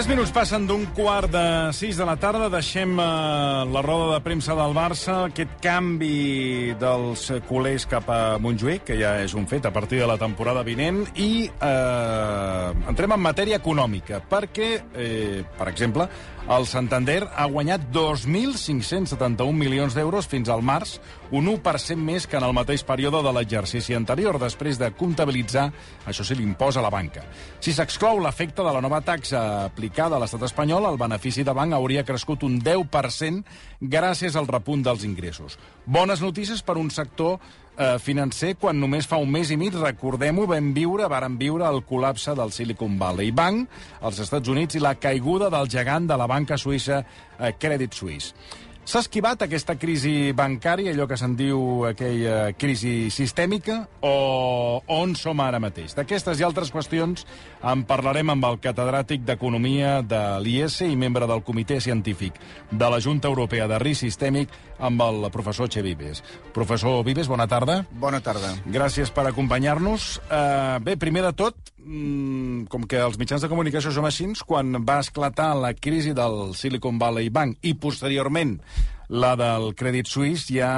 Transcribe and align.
3 0.00 0.08
minuts 0.08 0.30
passen 0.32 0.64
d'un 0.64 0.86
quart 0.96 1.28
de 1.28 1.40
6 1.76 1.98
de 2.00 2.04
la 2.08 2.14
tarda. 2.16 2.46
Deixem 2.48 2.94
eh, 2.96 3.04
la 3.68 3.82
roda 3.84 4.14
de 4.14 4.20
premsa 4.24 4.54
del 4.56 4.72
Barça, 4.72 5.26
aquest 5.26 5.58
canvi 5.60 6.72
dels 6.80 7.26
culers 7.44 7.84
cap 7.84 8.08
a 8.08 8.38
Montjuïc, 8.40 8.86
que 8.88 8.96
ja 8.96 9.18
és 9.20 9.34
un 9.36 9.44
fet 9.44 9.68
a 9.68 9.74
partir 9.76 10.00
de 10.00 10.08
la 10.08 10.16
temporada 10.16 10.64
vinent, 10.64 11.02
i 11.20 11.44
eh, 11.52 12.88
entrem 12.88 13.12
en 13.12 13.20
matèria 13.20 13.60
econòmica, 13.60 14.22
perquè, 14.24 14.70
eh, 14.96 15.44
per 15.58 15.68
exemple, 15.68 16.08
el 16.50 16.66
Santander 16.66 17.28
ha 17.38 17.44
guanyat 17.46 17.84
2.571 17.94 19.54
milions 19.54 19.94
d'euros 19.94 20.26
fins 20.26 20.48
al 20.50 20.64
març, 20.66 20.96
un 21.30 21.46
1% 21.46 22.02
més 22.02 22.26
que 22.26 22.40
en 22.40 22.46
el 22.46 22.54
mateix 22.56 22.82
període 22.82 23.20
de 23.22 23.32
l'exercici 23.36 23.94
anterior, 23.94 24.38
després 24.42 24.80
de 24.80 24.88
comptabilitzar, 24.98 25.68
això 26.10 26.26
sí, 26.26 26.34
l'impost 26.34 26.80
a 26.80 26.82
la 26.82 26.90
banca. 26.90 27.22
Si 27.62 27.70
s'exclou 27.76 28.18
l'efecte 28.18 28.66
de 28.66 28.74
la 28.74 28.82
nova 28.82 28.98
taxa 29.06 29.44
aplicada 29.68 30.18
a 30.18 30.22
l'estat 30.24 30.48
espanyol, 30.48 30.90
el 30.90 30.98
benefici 30.98 31.46
de 31.46 31.54
banc 31.54 31.78
hauria 31.78 32.02
crescut 32.08 32.42
un 32.42 32.58
10% 32.58 33.46
gràcies 33.80 34.34
al 34.34 34.50
repunt 34.50 34.82
dels 34.82 35.06
ingressos. 35.06 35.54
Bones 35.86 36.18
notícies 36.20 36.66
per 36.66 36.80
un 36.82 36.90
sector 36.90 37.38
eh, 37.80 37.96
financer 38.02 38.54
quan 38.60 38.78
només 38.80 39.08
fa 39.08 39.18
un 39.20 39.30
mes 39.32 39.50
i 39.50 39.58
mig, 39.60 39.74
recordem-ho, 39.74 40.46
vam 40.50 40.70
viure, 40.76 41.08
varen 41.10 41.38
viure 41.40 41.66
el 41.66 41.82
col·lapse 41.88 42.36
del 42.38 42.52
Silicon 42.54 42.98
Valley 43.00 43.32
Bank 43.32 43.70
als 44.04 44.20
Estats 44.26 44.52
Units 44.52 44.76
i 44.76 44.84
la 44.84 44.96
caiguda 45.00 45.50
del 45.52 45.70
gegant 45.72 46.08
de 46.10 46.18
la 46.20 46.28
banca 46.30 46.60
suïssa 46.60 47.00
eh, 47.02 47.54
Credit 47.58 47.96
Suisse. 47.96 48.34
S'ha 48.88 49.02
esquivat 49.04 49.42
aquesta 49.44 49.74
crisi 49.76 50.32
bancària, 50.32 50.94
allò 50.94 51.04
que 51.06 51.18
se'n 51.20 51.34
diu 51.36 51.84
aquella 51.84 52.54
crisi 52.58 53.10
sistèmica, 53.12 53.76
o 54.00 54.80
on 54.96 55.12
som 55.20 55.42
ara 55.44 55.60
mateix? 55.60 55.92
D'aquestes 55.98 56.40
i 56.40 56.46
altres 56.46 56.72
qüestions 56.72 57.26
en 57.60 57.84
parlarem 57.84 58.32
amb 58.32 58.48
el 58.48 58.56
catedràtic 58.64 59.26
d'Economia 59.28 60.00
de 60.00 60.22
l'IES 60.40 60.80
i 60.88 60.96
membre 60.96 61.28
del 61.28 61.44
Comitè 61.44 61.76
Científic 61.84 62.40
de 62.72 62.90
la 62.90 63.02
Junta 63.04 63.28
Europea 63.28 63.68
de 63.68 63.78
Risc 63.78 64.06
Sistèmic, 64.08 64.48
amb 64.80 65.04
el 65.04 65.28
professor 65.30 65.68
Che 65.68 65.84
Vives. 65.84 66.24
Professor 66.56 67.04
Vives, 67.04 67.28
bona 67.28 67.46
tarda. 67.46 67.82
Bona 67.92 68.22
tarda. 68.24 68.56
Gràcies 68.64 69.12
per 69.12 69.28
acompanyar-nos. 69.28 70.16
Uh, 70.24 70.80
bé, 70.82 70.96
primer 70.96 71.28
de 71.28 71.34
tot, 71.36 71.69
mm, 71.84 72.68
com 72.70 72.86
que 72.88 73.00
els 73.00 73.18
mitjans 73.20 73.42
de 73.42 73.50
comunicació 73.50 73.92
som 73.92 74.06
així, 74.06 74.28
quan 74.46 74.82
va 74.86 75.00
esclatar 75.00 75.54
la 75.58 75.74
crisi 75.74 76.14
del 76.16 76.54
Silicon 76.54 76.98
Valley 77.00 77.30
Bank 77.30 77.58
i 77.62 77.74
posteriorment 77.74 78.58
la 79.10 79.32
del 79.34 79.72
Crèdit 79.74 80.06
Suís, 80.06 80.44
hi 80.54 80.60
ha 80.62 80.70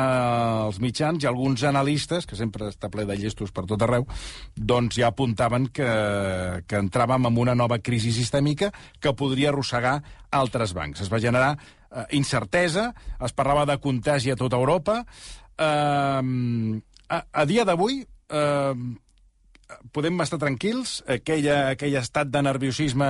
els 0.64 0.78
mitjans 0.80 1.20
i 1.22 1.28
alguns 1.28 1.62
analistes, 1.68 2.24
que 2.24 2.38
sempre 2.38 2.70
està 2.72 2.88
ple 2.88 3.04
de 3.04 3.16
llestos 3.20 3.52
per 3.52 3.66
tot 3.68 3.82
arreu, 3.84 4.06
doncs 4.56 4.96
ja 4.96 5.10
apuntaven 5.12 5.68
que, 5.68 5.88
que 6.64 6.80
entràvem 6.80 7.28
en 7.28 7.36
una 7.44 7.54
nova 7.58 7.78
crisi 7.84 8.12
sistèmica 8.16 8.72
que 9.00 9.12
podria 9.12 9.50
arrossegar 9.52 9.98
altres 10.32 10.72
bancs. 10.72 11.04
Es 11.04 11.12
va 11.12 11.20
generar 11.20 11.52
eh, 11.58 12.06
incertesa, 12.16 12.88
es 13.20 13.36
parlava 13.36 13.66
de 13.68 13.76
contagi 13.84 14.32
a 14.32 14.38
tota 14.40 14.56
Europa. 14.56 15.02
Eh, 15.58 16.80
a, 17.12 17.20
a 17.20 17.44
dia 17.44 17.68
d'avui, 17.68 18.00
eh, 18.32 18.74
podem 19.92 20.20
estar 20.24 20.38
tranquils? 20.42 21.00
Aquella, 21.10 21.72
aquell 21.72 21.96
estat 22.00 22.30
de 22.32 22.42
nerviosisme 22.44 23.08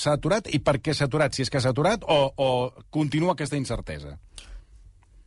s'ha 0.00 0.16
aturat? 0.18 0.50
I 0.52 0.60
per 0.64 0.78
què 0.82 0.94
s'ha 0.94 1.08
aturat? 1.10 1.34
Si 1.34 1.44
és 1.46 1.52
que 1.52 1.62
s'ha 1.62 1.74
aturat 1.74 2.04
o, 2.08 2.18
o 2.36 2.50
continua 2.94 3.34
aquesta 3.34 3.60
incertesa? 3.60 4.16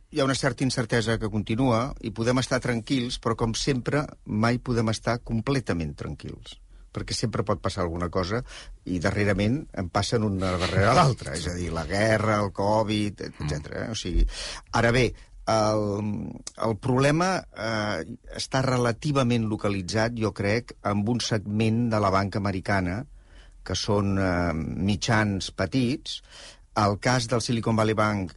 Hi 0.08 0.20
ha 0.20 0.24
una 0.24 0.38
certa 0.38 0.64
incertesa 0.64 1.18
que 1.20 1.28
continua 1.28 1.82
i 2.00 2.14
podem 2.16 2.40
estar 2.40 2.62
tranquils, 2.64 3.18
però 3.20 3.36
com 3.36 3.52
sempre 3.52 4.06
mai 4.24 4.56
podem 4.58 4.88
estar 4.94 5.18
completament 5.20 5.92
tranquils 5.98 6.56
perquè 6.98 7.14
sempre 7.14 7.44
pot 7.46 7.60
passar 7.62 7.84
alguna 7.84 8.08
cosa 8.10 8.40
i 8.88 8.98
darrerament 9.02 9.60
en 9.78 9.90
passen 9.92 10.24
una 10.26 10.54
darrere 10.60 10.94
l'altra, 10.96 11.36
és 11.36 11.46
a 11.50 11.54
dir, 11.56 11.70
la 11.74 11.84
guerra, 11.88 12.40
el 12.42 12.50
Covid, 12.56 13.26
etc. 13.28 13.68
Eh? 13.68 13.86
O 13.92 13.98
sigui, 13.98 14.24
ara 14.80 14.92
bé, 14.94 15.10
el, 15.48 15.84
el 16.66 16.74
problema 16.84 17.28
eh, 17.40 18.16
està 18.36 18.62
relativament 18.66 19.46
localitzat, 19.48 20.16
jo 20.20 20.32
crec, 20.36 20.74
amb 20.90 21.08
un 21.08 21.22
segment 21.24 21.86
de 21.92 22.00
la 22.04 22.12
banca 22.14 22.40
americana, 22.42 23.00
que 23.64 23.76
són 23.76 24.16
eh, 24.20 24.52
mitjans 24.90 25.52
petits. 25.56 26.20
El 26.78 26.98
cas 27.04 27.28
del 27.30 27.44
Silicon 27.44 27.78
Valley 27.78 27.96
Bank 27.98 28.34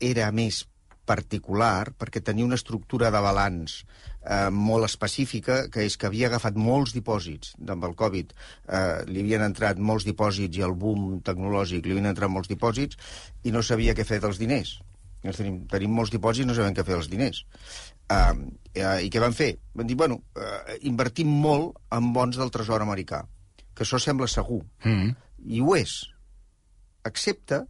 era 0.00 0.30
més 0.32 0.64
particular 1.04 1.92
perquè 2.00 2.22
tenia 2.24 2.46
una 2.46 2.56
estructura 2.56 3.10
de 3.12 3.20
balanç 3.20 3.76
eh, 3.82 4.48
molt 4.48 4.88
específica, 4.88 5.58
que 5.72 5.84
és 5.84 5.98
que 6.00 6.08
havia 6.08 6.30
agafat 6.30 6.56
molts 6.56 6.94
dipòsits 6.96 7.54
amb 7.76 7.84
el 7.90 7.96
Covid, 7.98 8.32
eh, 8.68 9.04
li 9.10 9.20
havien 9.24 9.44
entrat 9.44 9.80
molts 9.92 10.08
dipòsits 10.08 10.58
i 10.58 10.64
el 10.64 10.76
boom 10.80 11.20
tecnològic 11.28 11.84
li 11.84 11.96
havien 11.96 12.12
entrat 12.14 12.32
molts 12.32 12.48
dipòsits 12.52 12.96
i 13.44 13.52
no 13.52 13.62
sabia 13.62 13.96
què 13.96 14.08
fer 14.08 14.22
dels 14.24 14.40
diners. 14.40 14.78
Ens 15.24 15.40
tenim, 15.40 15.62
tenim 15.70 15.94
molts 15.96 16.12
dipòsits 16.12 16.44
i 16.44 16.48
no 16.48 16.56
sabem 16.56 16.74
què 16.76 16.84
fer 16.84 16.96
dels 16.98 17.10
diners. 17.12 17.42
Uh, 18.12 18.34
uh, 18.76 18.98
I 19.00 19.10
què 19.12 19.22
van 19.22 19.36
fer? 19.36 19.54
Van 19.74 19.88
dir, 19.88 19.96
bueno, 19.96 20.20
uh, 20.36 20.74
invertim 20.84 21.30
molt 21.44 21.78
en 21.96 22.10
bons 22.16 22.36
del 22.40 22.52
tresor 22.52 22.84
americà, 22.84 23.22
que 23.72 23.86
això 23.86 24.00
sembla 24.00 24.28
segur. 24.28 24.62
Mm 24.84 24.96
-hmm. 24.98 25.14
I 25.56 25.60
ho 25.60 25.76
és. 25.76 25.94
Excepte, 27.04 27.64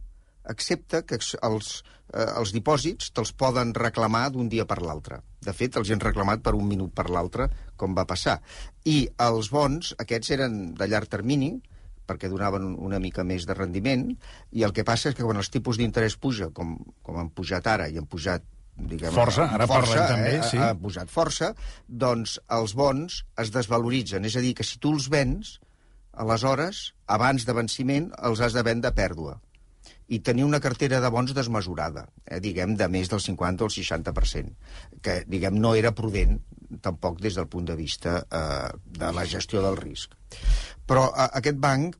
excepte 0.49 1.03
que 1.05 1.15
els, 1.41 1.83
uh, 2.13 2.39
els 2.39 2.51
dipòsits 2.51 3.11
te'ls 3.11 3.31
poden 3.31 3.73
reclamar 3.73 4.29
d'un 4.31 4.49
dia 4.49 4.65
per 4.65 4.81
l'altre. 4.81 5.21
De 5.39 5.53
fet, 5.53 5.77
els 5.77 5.89
han 5.89 5.99
reclamat 5.99 6.41
per 6.41 6.55
un 6.55 6.67
minut 6.67 6.93
per 6.93 7.09
l'altre, 7.09 7.49
com 7.75 7.95
va 7.95 8.05
passar. 8.05 8.41
I 8.83 9.07
els 9.17 9.49
bons, 9.49 9.95
aquests 9.97 10.29
eren 10.31 10.73
de 10.73 10.87
llarg 10.87 11.07
termini, 11.07 11.61
perquè 12.07 12.29
donaven 12.31 12.73
una 12.75 12.99
mica 13.03 13.25
més 13.27 13.47
de 13.49 13.55
rendiment, 13.57 14.07
i 14.51 14.65
el 14.67 14.73
que 14.75 14.85
passa 14.87 15.11
és 15.11 15.17
que 15.17 15.25
quan 15.25 15.41
els 15.41 15.51
tipus 15.53 15.79
d'interès 15.81 16.17
puja, 16.21 16.51
com, 16.53 16.77
com 17.05 17.21
han 17.21 17.31
pujat 17.35 17.67
ara, 17.71 17.89
i 17.89 17.97
han 18.01 18.09
pujat 18.09 18.45
diguem, 18.75 19.13
força, 19.15 19.47
ara 19.55 19.67
força, 19.69 19.95
parlem 19.95 20.09
també, 20.11 20.33
eh, 20.37 20.49
sí. 20.49 20.59
ha 20.59 20.73
pujat 20.79 21.11
força, 21.11 21.53
doncs 21.87 22.37
els 22.57 22.75
bons 22.75 23.21
es 23.41 23.53
desvaloritzen. 23.55 24.27
És 24.27 24.35
a 24.35 24.43
dir, 24.43 24.53
que 24.57 24.67
si 24.67 24.79
tu 24.83 24.93
els 24.95 25.09
vens, 25.11 25.57
aleshores, 26.13 26.91
abans 27.11 27.47
de 27.47 27.55
venciment, 27.55 28.11
els 28.27 28.43
has 28.43 28.55
de 28.55 28.63
vendre 28.65 28.91
a 28.91 28.97
pèrdua 28.97 29.39
i 30.05 30.19
tenir 30.21 30.43
una 30.45 30.59
cartera 30.61 30.99
de 31.01 31.09
bons 31.09 31.33
desmesurada, 31.33 32.05
eh, 32.25 32.37
diguem, 32.41 32.75
de 32.77 32.87
més 32.93 33.09
del 33.09 33.21
50 33.23 33.65
o 33.65 33.69
el 33.69 33.73
60%, 33.73 34.51
que, 35.01 35.23
diguem, 35.25 35.57
no 35.61 35.73
era 35.73 35.95
prudent 35.97 36.37
tampoc 36.83 37.19
des 37.23 37.35
del 37.37 37.47
punt 37.51 37.67
de 37.67 37.75
vista 37.75 38.17
eh, 38.23 38.71
de 38.99 39.11
la 39.15 39.25
gestió 39.29 39.61
del 39.65 39.77
risc. 39.79 40.15
Però 40.87 41.07
eh, 41.11 41.29
aquest 41.39 41.61
banc 41.61 41.97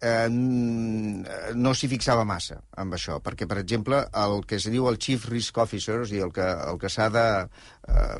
eh, 0.00 0.28
no 0.30 1.74
s'hi 1.76 1.90
fixava 1.92 2.24
massa 2.28 2.60
amb 2.82 2.96
això, 2.96 3.20
perquè, 3.24 3.48
per 3.48 3.60
exemple, 3.62 4.02
el 4.24 4.44
que 4.48 4.58
es 4.60 4.68
diu 4.72 4.88
el 4.88 4.98
Chief 4.98 5.26
Risk 5.28 5.60
Officer, 5.62 6.00
és 6.04 6.14
dir, 6.14 6.22
el 6.26 6.32
que, 6.36 6.46
el 6.46 6.80
que 6.80 6.92
s'ha 6.92 7.10
de 7.12 7.26
eh, 7.44 8.18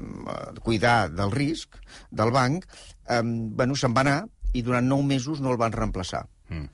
cuidar 0.64 1.10
del 1.14 1.32
risc 1.34 1.80
del 2.10 2.32
banc, 2.36 2.66
eh, 3.08 3.22
bueno, 3.24 3.76
se'n 3.76 3.96
va 3.96 4.06
anar 4.06 4.20
i 4.52 4.64
durant 4.66 4.86
nou 4.86 5.02
mesos 5.06 5.40
no 5.40 5.52
el 5.52 5.60
van 5.60 5.74
reemplaçar. 5.76 6.24
Mm. 6.50 6.66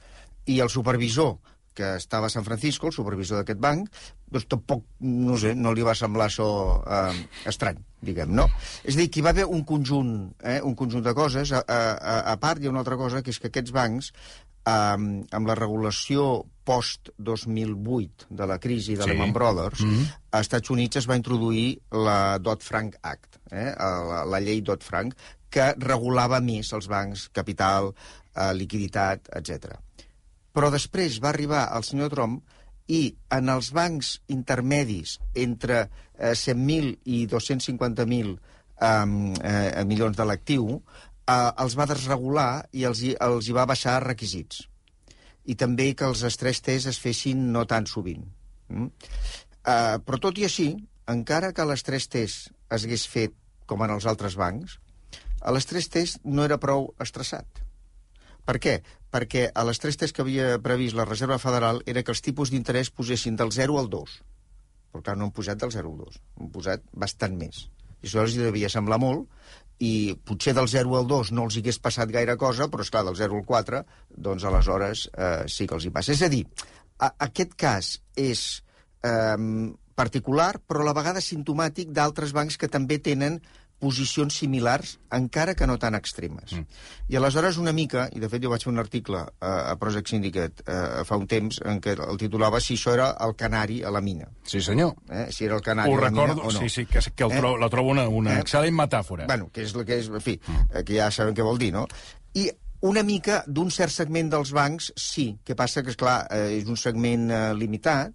I 0.53 0.61
el 0.65 0.71
supervisor 0.73 1.37
que 1.77 1.93
estava 2.01 2.31
a 2.31 2.33
San 2.33 2.47
Francisco, 2.47 2.89
el 2.89 2.97
supervisor 2.97 3.43
d'aquest 3.43 3.61
banc, 3.63 3.91
doncs 4.33 4.49
tampoc, 4.51 4.87
no 5.05 5.37
sé, 5.41 5.53
no 5.55 5.75
li 5.77 5.85
va 5.87 5.95
semblar 5.99 6.31
això 6.31 6.49
eh, 6.83 7.21
estrany, 7.53 7.79
diguem, 8.09 8.33
no? 8.39 8.49
És 8.83 8.97
a 8.97 9.03
dir, 9.03 9.11
que 9.13 9.21
hi 9.21 9.27
va 9.27 9.35
haver 9.37 9.47
un 9.47 9.63
conjunt, 9.69 10.17
eh, 10.43 10.59
un 10.65 10.75
conjunt 10.79 11.05
de 11.05 11.15
coses. 11.15 11.53
A, 11.53 11.63
a, 11.63 12.19
a 12.33 12.37
part, 12.43 12.63
hi 12.63 12.71
ha 12.71 12.75
una 12.75 12.83
altra 12.83 12.99
cosa, 12.99 13.23
que 13.23 13.35
és 13.35 13.41
que 13.43 13.53
aquests 13.53 13.75
bancs, 13.77 14.11
eh, 14.67 14.75
amb 15.39 15.53
la 15.53 15.59
regulació 15.59 16.45
post-2008 16.67 18.27
de 18.41 18.51
la 18.51 18.59
crisi 18.59 18.97
de 18.99 19.05
sí. 19.05 19.13
Lehman 19.13 19.33
Brothers, 19.37 19.81
mm 19.81 19.91
-hmm. 19.95 20.13
a 20.33 20.41
Estats 20.41 20.71
Units 20.71 20.97
es 20.97 21.09
va 21.09 21.17
introduir 21.17 21.79
la 21.93 22.39
Dodd-Frank 22.39 22.97
Act, 23.03 23.39
eh, 23.51 23.73
la, 23.79 24.25
la 24.25 24.41
llei 24.41 24.63
Dodd-Frank, 24.63 25.15
que 25.51 25.73
regulava 25.79 26.41
més 26.41 26.73
els 26.73 26.89
bancs, 26.89 27.29
capital, 27.33 27.93
eh, 28.35 28.53
liquiditat, 28.55 29.29
etc. 29.39 29.79
Però 30.57 30.71
després 30.73 31.21
va 31.21 31.35
arribar 31.35 31.67
el 31.77 31.85
senyor 31.85 32.13
Trump 32.15 32.41
i 32.89 33.01
en 33.35 33.51
els 33.53 33.73
bancs 33.77 34.13
intermedis 34.33 35.19
entre 35.35 35.83
eh, 35.85 36.33
100.000 36.33 36.95
i 37.13 37.27
250.000 37.29 38.31
eh, 38.33 38.89
eh, 38.89 39.85
milions 39.85 40.17
de 40.17 40.25
l'actiu, 40.25 40.79
eh, 41.27 41.51
els 41.65 41.77
va 41.79 41.89
desregular 41.91 42.51
i 42.73 42.87
els, 42.89 43.03
els 43.29 43.49
hi 43.49 43.57
va 43.57 43.67
baixar 43.69 43.99
requisits. 44.07 44.65
I 45.47 45.55
també 45.55 45.93
que 45.95 46.09
els 46.09 46.25
estrès 46.27 46.63
tests 46.65 46.91
es 46.95 47.03
fessin 47.03 47.51
no 47.53 47.67
tan 47.71 47.87
sovint. 47.91 48.25
Mm? 48.69 48.89
Eh, 49.67 49.99
però 50.07 50.23
tot 50.23 50.39
i 50.39 50.47
així, 50.47 50.71
encara 51.11 51.53
que 51.55 51.67
l'estrès 51.67 52.09
test 52.11 52.51
es 52.73 52.87
hagués 52.87 53.07
fet 53.11 53.35
com 53.67 53.83
en 53.83 53.93
els 53.95 54.07
altres 54.07 54.39
bancs, 54.39 54.79
l'estrès 55.53 55.91
test 55.93 56.25
no 56.25 56.47
era 56.47 56.59
prou 56.63 56.91
estressat. 57.03 57.66
Per 58.47 58.57
què? 58.63 58.79
Perquè 59.13 59.49
a 59.51 59.65
l'estrès 59.67 59.99
test 59.99 60.15
que 60.15 60.23
havia 60.23 60.57
previst 60.63 60.97
la 60.97 61.07
Reserva 61.09 61.39
Federal 61.43 61.83
era 61.87 62.03
que 62.03 62.15
els 62.15 62.23
tipus 62.23 62.53
d'interès 62.53 62.93
posessin 62.95 63.39
del 63.39 63.53
0 63.55 63.79
al 63.81 63.91
2. 63.93 64.17
Però 64.93 65.03
clar, 65.03 65.17
no 65.19 65.29
han 65.29 65.35
posat 65.35 65.61
del 65.63 65.73
0 65.75 65.93
al 65.93 66.03
2, 66.05 66.21
han 66.41 66.53
posat 66.55 66.85
bastant 67.05 67.35
més. 67.39 67.67
I 68.03 68.09
això 68.09 68.23
els 68.23 68.37
devia 68.39 68.71
semblar 68.73 69.01
molt, 69.03 69.27
i 69.83 70.17
potser 70.25 70.55
del 70.57 70.69
0 70.73 70.95
al 70.97 71.09
2 71.11 71.33
no 71.37 71.47
els 71.49 71.57
hi 71.57 71.63
hagués 71.65 71.81
passat 71.85 72.13
gaire 72.13 72.37
cosa, 72.41 72.71
però, 72.73 72.85
és 72.87 72.93
clar 72.93 73.05
del 73.09 73.19
0 73.19 73.41
al 73.41 73.45
4, 73.49 73.83
doncs 74.29 74.47
aleshores 74.49 75.09
eh, 75.13 75.45
sí 75.53 75.67
que 75.67 75.77
els 75.77 75.89
hi 75.89 75.93
passa. 75.93 76.15
És 76.15 76.23
a 76.25 76.31
dir, 76.33 76.45
a, 76.99 77.11
aquest 77.29 77.53
cas 77.61 77.91
és 78.17 78.47
eh, 79.05 79.37
particular, 79.97 80.55
però 80.65 80.85
a 80.85 80.89
la 80.91 80.97
vegada 80.97 81.25
simptomàtic 81.25 81.93
d'altres 81.93 82.33
bancs 82.37 82.57
que 82.61 82.71
també 82.73 83.01
tenen 83.03 83.41
posicions 83.79 84.35
similars, 84.41 84.95
encara 85.13 85.55
que 85.55 85.67
no 85.67 85.77
tan 85.79 85.95
extremes. 85.95 86.53
Mm. 86.53 86.65
I 87.13 87.17
aleshores 87.19 87.59
una 87.61 87.73
mica, 87.77 88.07
i 88.17 88.21
de 88.23 88.29
fet 88.33 88.43
jo 88.43 88.51
vaig 88.51 88.65
fer 88.65 88.73
un 88.73 88.79
article 88.81 89.19
a, 89.21 89.51
a 89.73 89.77
Project 89.81 90.09
Syndicate 90.09 90.65
eh, 90.67 91.05
fa 91.05 91.19
un 91.21 91.27
temps 91.29 91.61
en 91.65 91.81
què 91.85 91.93
el 91.97 92.17
titulava 92.21 92.61
si 92.65 92.75
això 92.79 92.95
era 92.97 93.11
el 93.27 93.35
canari 93.37 93.83
a 93.85 93.91
la 93.93 94.01
mina. 94.01 94.29
Sí, 94.49 94.61
senyor. 94.65 94.95
Eh? 95.11 95.27
Si 95.31 95.45
era 95.45 95.57
el 95.59 95.63
canari 95.63 95.93
Ho 95.93 95.99
a 95.99 96.01
la 96.01 96.09
recordo, 96.11 96.35
mina 96.35 96.49
o 96.49 96.53
no. 96.53 96.59
sí, 96.61 96.69
sí, 96.69 96.87
que, 96.87 97.01
que 97.15 97.25
el 97.25 97.33
Eh? 97.33 97.41
tro 97.41 97.57
la 97.59 97.69
trobo 97.69 97.91
una, 97.93 98.09
una 98.09 98.39
Eh? 98.39 98.43
excel·lent 98.43 98.75
metàfora. 98.75 99.27
Bueno, 99.27 99.51
que 99.53 99.63
és 99.63 99.75
el 99.75 99.85
que 99.85 99.99
és, 100.01 100.09
en 100.09 100.21
fi, 100.25 100.41
eh, 100.73 100.83
que 100.85 100.97
ja 100.97 101.11
sabem 101.11 101.35
què 101.37 101.45
vol 101.45 101.59
dir, 101.59 101.73
no? 101.77 101.87
I 102.35 102.49
una 102.87 103.03
mica 103.03 103.43
d'un 103.47 103.71
cert 103.71 103.91
segment 103.93 104.29
dels 104.31 104.53
bancs, 104.53 104.93
sí. 104.97 105.37
que 105.45 105.55
passa 105.57 105.83
que, 105.83 105.91
és 105.91 105.97
clar, 105.97 106.27
eh, 106.31 106.57
és 106.61 106.69
un 106.69 106.77
segment 106.77 107.31
eh, 107.31 107.55
limitat, 107.55 108.13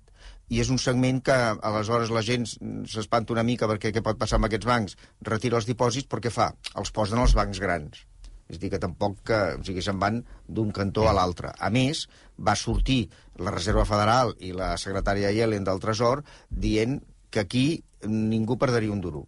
i 0.51 0.59
és 0.59 0.69
un 0.73 0.79
segment 0.83 1.21
que 1.23 1.35
aleshores 1.63 2.11
la 2.11 2.23
gent 2.27 2.43
s'espanta 2.45 3.31
una 3.31 3.45
mica 3.47 3.69
perquè 3.71 3.93
què 3.95 4.03
pot 4.03 4.19
passar 4.19 4.37
amb 4.37 4.49
aquests 4.49 4.67
bancs? 4.67 4.97
Retira 5.27 5.59
els 5.59 5.67
dipòsits, 5.69 6.09
però 6.11 6.23
què 6.23 6.31
fa? 6.33 6.49
Els 6.75 6.91
posen 6.91 7.21
als 7.21 7.35
bancs 7.37 7.61
grans. 7.63 8.03
És 8.51 8.57
a 8.57 8.59
dir, 8.59 8.71
que 8.73 8.81
tampoc 8.83 9.21
que, 9.29 9.39
o 9.55 9.63
sigui, 9.63 9.83
se'n 9.85 9.99
van 10.01 10.19
d'un 10.51 10.73
cantó 10.75 11.07
a 11.07 11.15
l'altre. 11.15 11.53
A 11.55 11.69
més, 11.71 12.03
va 12.35 12.57
sortir 12.59 13.05
la 13.39 13.53
Reserva 13.55 13.87
Federal 13.87 14.35
i 14.43 14.51
la 14.51 14.73
secretària 14.81 15.31
Yellen 15.31 15.63
del 15.67 15.79
Tresor 15.79 16.25
dient 16.51 16.99
que 17.31 17.45
aquí 17.45 17.65
ningú 18.03 18.57
perdria 18.59 18.91
un 18.91 18.99
duro, 18.99 19.23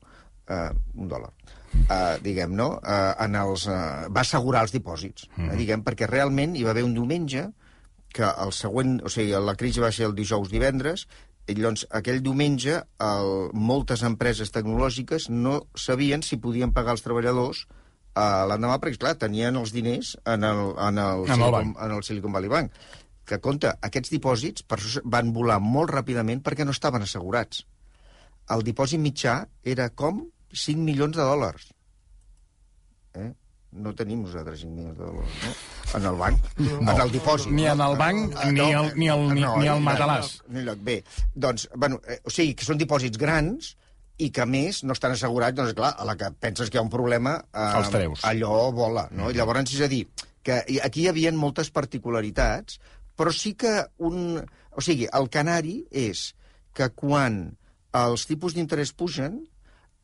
uh, 0.51 0.69
un 0.99 1.07
dòlar. 1.07 1.31
Uh, 1.73 2.19
diguem, 2.21 2.51
no? 2.53 2.73
Uh, 2.83 3.13
en 3.23 3.39
els, 3.39 3.63
uh, 3.71 4.11
va 4.11 4.27
assegurar 4.27 4.67
els 4.67 4.75
dipòsits, 4.75 5.29
uh, 5.39 5.53
diguem, 5.55 5.87
perquè 5.87 6.09
realment 6.11 6.59
hi 6.59 6.67
va 6.67 6.75
haver 6.75 6.83
un 6.83 6.93
diumenge 6.97 7.47
que 8.13 8.29
el 8.45 8.51
següent, 8.55 8.99
o 9.03 9.11
sigui, 9.11 9.33
la 9.33 9.55
crisi 9.59 9.81
va 9.83 9.91
ser 9.91 10.07
el 10.09 10.15
dijous 10.17 10.51
divendres, 10.51 11.07
i 11.49 11.55
llavors 11.57 11.83
aquell 11.99 12.21
diumenge 12.23 12.77
el, 13.03 13.31
moltes 13.51 14.03
empreses 14.07 14.53
tecnològiques 14.55 15.27
no 15.33 15.57
sabien 15.75 16.23
si 16.23 16.39
podien 16.39 16.71
pagar 16.75 16.95
els 16.95 17.03
treballadors 17.03 17.65
uh, 17.65 18.45
l'endemà, 18.47 18.77
perquè, 18.79 18.99
clar, 19.01 19.15
tenien 19.19 19.59
els 19.59 19.73
diners 19.75 20.13
en 20.23 20.47
el, 20.47 20.63
en 20.79 21.01
el, 21.03 21.25
En 21.25 21.33
el 21.33 21.35
Silicon, 21.35 21.73
banc. 21.73 21.81
en 21.83 21.95
el 21.97 22.03
Silicon 22.07 22.37
Valley 22.37 22.53
Bank. 22.53 22.79
Que, 23.27 23.39
compte, 23.43 23.71
aquests 23.87 24.11
dipòsits 24.11 24.65
per 24.67 24.79
van 25.03 25.31
volar 25.35 25.59
molt 25.63 25.91
ràpidament 25.91 26.43
perquè 26.43 26.67
no 26.67 26.75
estaven 26.75 27.03
assegurats. 27.03 27.63
El 28.51 28.63
dipòsit 28.67 28.99
mitjà 28.99 29.37
era 29.63 29.89
com 29.89 30.25
5 30.51 30.83
milions 30.83 31.15
de 31.15 31.23
dòlars. 31.23 31.69
Eh? 33.19 33.31
No 33.75 33.93
tenim 33.97 34.21
nosaltres 34.21 34.59
5 34.61 34.71
milions 34.75 34.97
de 34.97 35.03
dòlars, 35.05 35.37
no? 35.43 35.53
En 35.97 36.05
el 36.09 36.15
banc, 36.19 36.49
no. 36.59 36.79
en 36.91 37.01
el 37.01 37.11
dipòsit. 37.13 37.51
Ni 37.51 37.65
en 37.69 37.81
el 37.81 37.95
banc, 37.97 38.33
Ah, 38.37 38.49
ni 38.51 38.59
no, 38.59 38.65
ni 38.95 39.07
al- 39.09 39.27
ni- 39.33 39.41
ni 39.41 39.43
al 39.67 39.79
no, 39.81 39.85
matalàs. 39.87 40.41
No, 40.47 40.61
no, 40.67 40.75
bé, 40.77 41.03
doncs, 41.33 41.67
bueno, 41.75 41.99
eh, 42.07 42.19
o 42.23 42.29
sigui, 42.29 42.53
que 42.55 42.65
són 42.65 42.77
dipòsits 42.77 43.17
grans 43.17 43.75
i 44.21 44.29
que, 44.29 44.41
a 44.41 44.45
més, 44.45 44.83
no 44.83 44.93
estan 44.93 45.11
assegurats, 45.15 45.55
doncs, 45.57 45.73
clar, 45.73 45.95
a 45.97 46.05
la 46.05 46.15
que 46.15 46.29
penses 46.39 46.69
que 46.69 46.77
hi 46.77 46.81
ha 46.81 46.85
un 46.85 46.91
problema... 46.93 47.39
Eh, 47.53 47.69
Els 47.79 47.89
treus. 47.89 48.23
Allò 48.29 48.71
vola, 48.71 49.07
no? 49.11 49.31
I 49.31 49.37
llavors, 49.37 49.73
és 49.73 49.81
a 49.81 49.87
dir, 49.89 50.03
que 50.43 50.59
aquí 50.83 51.01
hi 51.05 51.07
havia 51.09 51.31
moltes 51.33 51.71
particularitats, 51.73 52.79
però 53.17 53.31
sí 53.33 53.53
que 53.55 53.73
un... 53.97 54.37
O 54.75 54.81
sigui, 54.81 55.05
el 55.13 55.29
canari 55.29 55.83
és 55.91 56.33
que 56.73 56.87
quan 56.97 57.57
els 57.93 58.23
tipus 58.25 58.55
d'interès 58.57 58.91
pugen, 58.97 59.43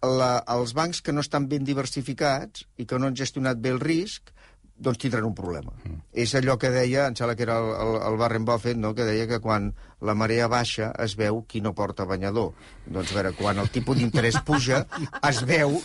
la, 0.05 0.31
els 0.55 0.73
bancs 0.77 1.01
que 1.03 1.13
no 1.15 1.23
estan 1.25 1.47
ben 1.51 1.65
diversificats 1.67 2.65
i 2.77 2.85
que 2.87 2.99
no 2.99 3.09
han 3.09 3.17
gestionat 3.19 3.59
bé 3.59 3.73
el 3.75 3.81
risc, 3.83 4.31
doncs 4.79 5.01
tindran 5.01 5.27
un 5.27 5.35
problema. 5.35 5.73
Mm. 5.83 6.01
És 6.23 6.33
allò 6.39 6.55
que 6.59 6.71
deia, 6.71 7.07
em 7.09 7.17
sembla 7.19 7.35
que 7.35 7.43
era 7.43 7.59
el, 7.59 7.71
el, 7.75 7.95
el 8.07 8.19
Warren 8.21 8.45
Buffett, 8.47 8.79
no? 8.79 8.93
que 8.95 9.07
deia 9.07 9.27
que 9.27 9.41
quan 9.43 9.73
la 10.01 10.15
marea 10.15 10.47
baixa 10.47 10.91
es 11.03 11.15
veu 11.19 11.41
qui 11.49 11.61
no 11.61 11.73
porta 11.75 12.05
banyador. 12.07 12.53
Doncs, 12.85 13.11
a 13.11 13.17
veure, 13.19 13.33
quan 13.37 13.59
el 13.59 13.69
tipus 13.73 13.99
d'interès 13.99 14.39
puja, 14.47 14.85
es 15.29 15.41
veu, 15.45 15.75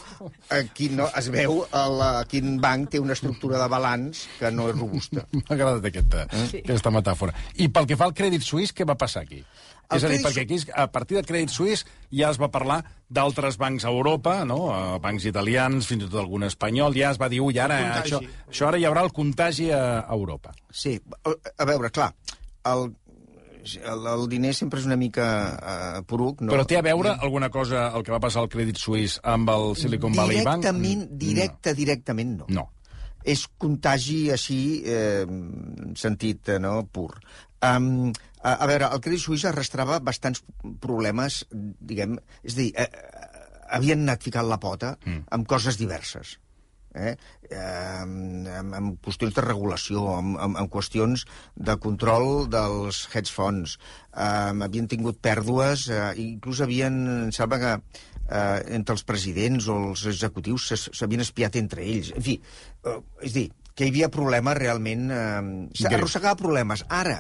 eh, 0.50 0.62
quin, 0.74 0.96
no, 1.00 1.08
es 1.18 1.28
veu 1.34 1.64
el, 1.66 2.00
eh, 2.06 2.24
quin 2.30 2.56
banc 2.62 2.90
té 2.94 3.02
una 3.02 3.16
estructura 3.18 3.58
de 3.60 3.68
balanç 3.68 4.24
que 4.38 4.50
no 4.54 4.68
és 4.70 4.78
robusta. 4.78 5.26
M'ha 5.36 5.54
agradat 5.56 5.90
aquesta, 5.90 6.26
Eh? 6.30 6.62
aquesta 6.62 6.94
metàfora. 6.94 7.34
I 7.58 7.68
pel 7.68 7.86
que 7.90 7.98
fa 8.00 8.06
al 8.08 8.14
Crèdit 8.16 8.46
Suís, 8.46 8.72
què 8.72 8.86
va 8.86 8.96
passar 9.00 9.24
aquí? 9.26 9.42
El 9.92 9.98
és 9.98 10.04
a 10.06 10.08
dir, 10.08 10.20
perquè 10.24 10.42
aquí, 10.46 10.56
a 10.72 10.86
partir 10.88 11.18
del 11.18 11.26
Crèdit 11.28 11.52
Suís 11.52 11.84
ja 12.08 12.30
es 12.30 12.38
va 12.40 12.48
parlar 12.48 12.78
d'altres 13.12 13.58
bancs 13.60 13.84
a 13.84 13.92
Europa, 13.92 14.38
no? 14.48 14.70
Eh, 14.72 14.98
bancs 15.04 15.26
italians, 15.28 15.90
fins 15.90 16.06
i 16.06 16.08
tot 16.08 16.22
algun 16.22 16.46
espanyol, 16.48 16.96
ja 16.96 17.10
es 17.12 17.20
va 17.20 17.28
dir, 17.28 17.42
ui, 17.44 17.58
ara, 17.60 17.82
això, 18.00 18.22
això 18.48 18.70
ara 18.70 18.80
hi 18.80 18.86
haurà 18.88 19.04
el 19.04 19.12
contagi 19.12 19.68
a 19.74 19.82
a 20.00 20.14
Europa. 20.14 20.54
Sí, 20.72 20.96
a 21.26 21.34
a 21.58 21.66
veure, 21.68 21.90
clar, 21.90 22.14
el, 22.72 22.94
el, 23.64 24.06
el 24.10 24.28
diner 24.30 24.52
sempre 24.56 24.80
és 24.82 24.86
una 24.88 24.98
mica 25.00 25.26
uh, 25.54 26.02
poruc, 26.08 26.42
no? 26.44 26.52
Però 26.52 26.66
té 26.68 26.78
a 26.78 26.84
veure 26.84 27.14
alguna 27.14 27.50
cosa 27.52 27.88
el 27.96 28.04
que 28.06 28.14
va 28.14 28.20
passar 28.22 28.44
al 28.44 28.50
Crèdit 28.52 28.80
Suís 28.80 29.18
amb 29.34 29.50
el 29.54 29.74
Silicon 29.80 30.14
Valley 30.16 30.44
Bank? 30.44 30.64
Directament, 30.64 31.06
directe, 31.20 31.74
directament 31.78 32.38
no. 32.42 32.48
No. 32.60 32.68
És 33.24 33.46
contagi 33.58 34.28
així, 34.34 34.60
eh, 34.84 35.24
sentit, 35.96 36.52
eh, 36.52 36.60
no?, 36.60 36.82
pur. 36.92 37.14
Um, 37.64 38.12
a, 38.44 38.52
a 38.52 38.68
veure, 38.68 38.90
el 38.92 39.00
Crèdit 39.00 39.24
Suís 39.24 39.46
arrastrava 39.48 39.98
bastants 40.04 40.44
problemes, 40.84 41.42
diguem... 41.52 42.18
És 42.44 42.58
a 42.58 42.60
dir, 42.60 42.70
eh, 42.76 42.84
eh, 42.84 43.36
havien 43.78 44.04
anat 44.04 44.26
ficant 44.26 44.48
la 44.50 44.60
pota 44.60 44.94
mm. 45.00 45.24
amb 45.34 45.48
coses 45.48 45.80
diverses. 45.80 46.36
Eh? 46.94 47.14
Eh, 47.50 48.00
amb, 48.04 48.74
amb 48.78 48.98
qüestions 49.04 49.34
de 49.34 49.42
regulació, 49.44 50.04
amb, 50.14 50.38
amb, 50.38 50.58
amb 50.62 50.70
qüestions 50.72 51.26
de 51.68 51.76
control 51.82 52.46
dels 52.52 53.04
hedge 53.12 53.34
funds. 53.34 53.76
Eh, 54.14 54.54
havien 54.68 54.88
tingut 54.90 55.18
pèrdues, 55.24 55.88
eh, 55.90 56.06
inclús 56.22 56.62
havien, 56.64 57.00
em 57.26 57.34
sembla 57.34 57.60
que 57.62 57.74
eh, 57.74 58.60
entre 58.78 58.94
els 58.96 59.04
presidents 59.04 59.68
o 59.68 59.78
els 59.90 60.06
executius 60.14 60.70
s'havien 60.86 61.24
espiat 61.24 61.58
entre 61.60 61.84
ells. 61.84 62.14
En 62.14 62.24
fi, 62.24 62.38
eh, 62.38 62.98
és 63.26 63.36
dir, 63.36 63.48
que 63.74 63.86
hi 63.86 63.92
havia 63.92 64.12
problemes 64.14 64.58
realment... 64.58 65.08
Eh, 65.10 65.82
S'arrossegava 65.82 66.38
problemes. 66.38 66.86
Ara, 66.88 67.18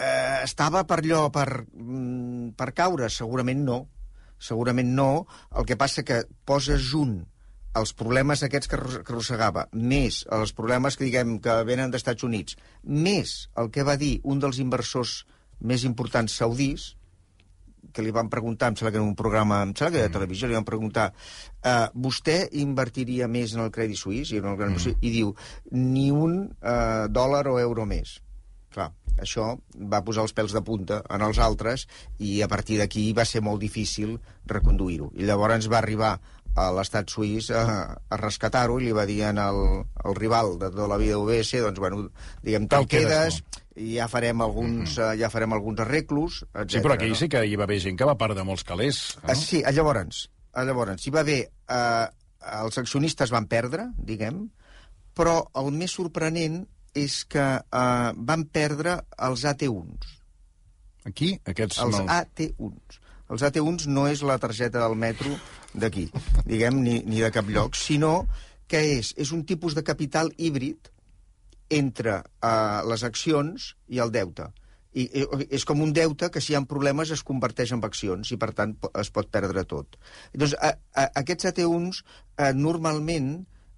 eh, 0.00 0.42
estava 0.42 0.84
per 0.88 1.00
allò, 1.04 1.28
per, 1.34 1.48
mm, 1.62 2.52
per 2.58 2.72
caure? 2.74 3.10
Segurament 3.10 3.62
no. 3.66 3.84
Segurament 4.40 4.90
no. 4.96 5.10
El 5.54 5.68
que 5.68 5.78
passa 5.78 6.02
que 6.06 6.24
poses 6.48 6.82
junt 6.90 7.20
els 7.78 7.92
problemes 7.94 8.42
aquests 8.42 8.68
que 8.68 8.76
arros- 8.76 9.00
que 9.04 9.12
arrossegava, 9.12 9.68
més 9.72 10.24
els 10.32 10.52
problemes 10.52 10.96
que 10.96 11.06
diguem 11.06 11.38
que 11.38 11.62
venen 11.64 11.90
dels 11.90 12.02
Estats 12.02 12.24
Units, 12.26 12.56
més 12.82 13.50
el 13.56 13.70
que 13.70 13.86
va 13.86 13.96
dir 13.96 14.20
un 14.24 14.40
dels 14.42 14.58
inversors 14.58 15.24
més 15.60 15.84
importants 15.84 16.34
saudís, 16.34 16.96
que 17.92 18.02
li 18.02 18.12
van 18.14 18.28
preguntar, 18.30 18.68
em 18.70 18.76
sembla 18.76 18.92
que 18.92 19.00
en 19.00 19.08
un 19.08 19.16
programa, 19.18 19.62
em 19.62 19.74
sembla 19.74 19.96
que 19.96 20.06
de 20.06 20.14
televisió, 20.14 20.48
li 20.48 20.54
van 20.54 20.66
preguntar 20.68 21.10
uh, 21.12 21.88
vostè 21.94 22.48
invertiria 22.60 23.28
més 23.28 23.54
en 23.56 23.64
el 23.64 23.72
Crèdit 23.74 23.98
Suís? 23.98 24.30
I, 24.30 24.40
en 24.42 24.50
el 24.52 24.78
Suís, 24.78 24.98
i 25.00 25.10
diu, 25.10 25.34
ni 25.72 26.10
un 26.14 26.42
uh, 26.60 27.06
dòlar 27.10 27.46
o 27.50 27.58
euro 27.58 27.86
més. 27.86 28.18
Clar, 28.70 28.92
això 29.18 29.56
va 29.74 30.02
posar 30.06 30.22
els 30.22 30.34
pèls 30.36 30.52
de 30.54 30.62
punta 30.62 31.00
en 31.10 31.24
els 31.26 31.40
altres 31.42 31.88
i 32.22 32.38
a 32.44 32.48
partir 32.48 32.78
d'aquí 32.78 33.08
va 33.16 33.26
ser 33.26 33.42
molt 33.42 33.60
difícil 33.60 34.18
reconduir-ho. 34.46 35.10
I 35.18 35.26
llavors 35.26 35.66
va 35.72 35.80
arribar 35.80 36.12
a 36.58 36.70
l'estat 36.74 37.10
suís 37.10 37.50
a, 37.54 37.62
a 37.94 38.16
rescatar-ho 38.18 38.80
i 38.80 38.88
li 38.88 38.92
va 38.96 39.06
dir 39.06 39.22
al, 39.30 39.60
al 40.04 40.16
rival 40.18 40.56
de 40.58 40.70
tota 40.72 40.88
la 40.90 40.98
vida 41.00 41.18
UBS, 41.18 41.52
doncs, 41.62 41.78
bueno, 41.78 42.08
diguem, 42.42 42.66
te'l 42.70 42.88
quedes 42.90 43.40
quedes, 43.40 43.60
i 43.80 43.94
ja 43.96 44.08
farem 44.10 44.40
alguns, 44.42 44.96
mm 44.96 45.02
-hmm. 45.02 45.18
ja 45.18 45.30
farem 45.30 45.52
alguns 45.52 45.80
arreglos, 45.80 46.44
etc. 46.54 46.70
Sí, 46.70 46.80
però 46.80 46.94
aquí 46.94 47.14
sí 47.14 47.28
que 47.28 47.44
hi 47.46 47.56
va 47.56 47.64
haver 47.64 47.80
gent 47.80 47.98
que 47.98 48.04
va 48.04 48.16
perdre 48.18 48.44
molts 48.44 48.64
calés. 48.64 49.18
Ah, 49.22 49.34
sí, 49.34 49.62
llavors, 49.72 50.30
llavors, 50.54 51.06
hi 51.06 51.10
va 51.10 51.20
haver... 51.20 51.50
Eh, 51.68 52.06
els 52.64 52.78
accionistes 52.78 53.30
van 53.30 53.46
perdre, 53.46 53.90
diguem, 53.98 54.50
però 55.14 55.50
el 55.54 55.70
més 55.72 55.92
sorprenent 55.92 56.66
és 56.94 57.24
que 57.24 57.46
eh, 57.60 58.12
van 58.16 58.44
perdre 58.44 59.00
els 59.18 59.44
AT1s. 59.44 60.16
Aquí, 61.04 61.38
aquests... 61.44 61.78
Els 61.78 61.98
no... 61.98 62.06
AT1s. 62.06 63.00
Els 63.30 63.44
AT1s 63.46 63.86
no 63.90 64.08
és 64.10 64.24
la 64.26 64.38
targeta 64.42 64.82
del 64.82 64.96
metro 64.98 65.32
d'aquí, 65.78 66.08
diguem, 66.46 66.80
ni, 66.82 67.00
ni 67.06 67.20
de 67.22 67.30
cap 67.34 67.48
lloc, 67.48 67.78
sinó 67.78 68.24
que 68.70 68.80
és, 68.98 69.12
és 69.18 69.30
un 69.34 69.44
tipus 69.46 69.76
de 69.78 69.84
capital 69.86 70.32
híbrid 70.36 70.90
entre 71.70 72.18
uh, 72.18 72.82
les 72.90 73.04
accions 73.06 73.74
i 73.88 74.02
el 74.02 74.10
deute. 74.14 74.48
I, 74.90 75.04
i 75.06 75.46
és 75.54 75.62
com 75.66 75.78
un 75.84 75.92
deute 75.94 76.32
que 76.34 76.42
si 76.42 76.50
hi 76.50 76.56
ha 76.58 76.64
problemes 76.66 77.12
es 77.14 77.22
converteix 77.26 77.70
en 77.76 77.82
accions 77.86 78.32
i 78.34 78.38
per 78.42 78.50
tant 78.58 78.74
es 78.98 79.12
pot 79.14 79.30
perdre 79.30 79.62
tot. 79.70 79.94
Doncs 80.34 80.56
a, 80.58 80.72
a, 80.98 81.04
aquests 81.22 81.46
AT1s 81.52 82.00
eh, 82.02 82.50
normalment 82.58 83.36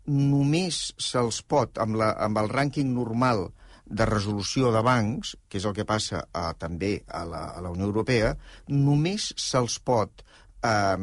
només 0.09 0.78
se'ls 0.97 1.42
pot, 1.44 1.76
amb, 1.85 2.00
la, 2.00 2.14
amb 2.16 2.40
el 2.40 2.49
rànquing 2.49 2.88
normal 2.97 3.50
de 3.93 4.07
resolució 4.09 4.73
de 4.73 4.83
bancs, 4.85 5.37
que 5.49 5.61
és 5.61 5.67
el 5.69 5.75
que 5.77 5.87
passa 5.89 6.25
a, 6.33 6.53
també 6.59 6.95
a 7.09 7.25
la, 7.29 7.43
a 7.53 7.65
la 7.65 7.73
Unió 7.75 7.89
Europea, 7.91 8.33
només 8.73 9.33
se'ls 9.37 9.77
pot 9.85 10.25
eh, 10.65 10.97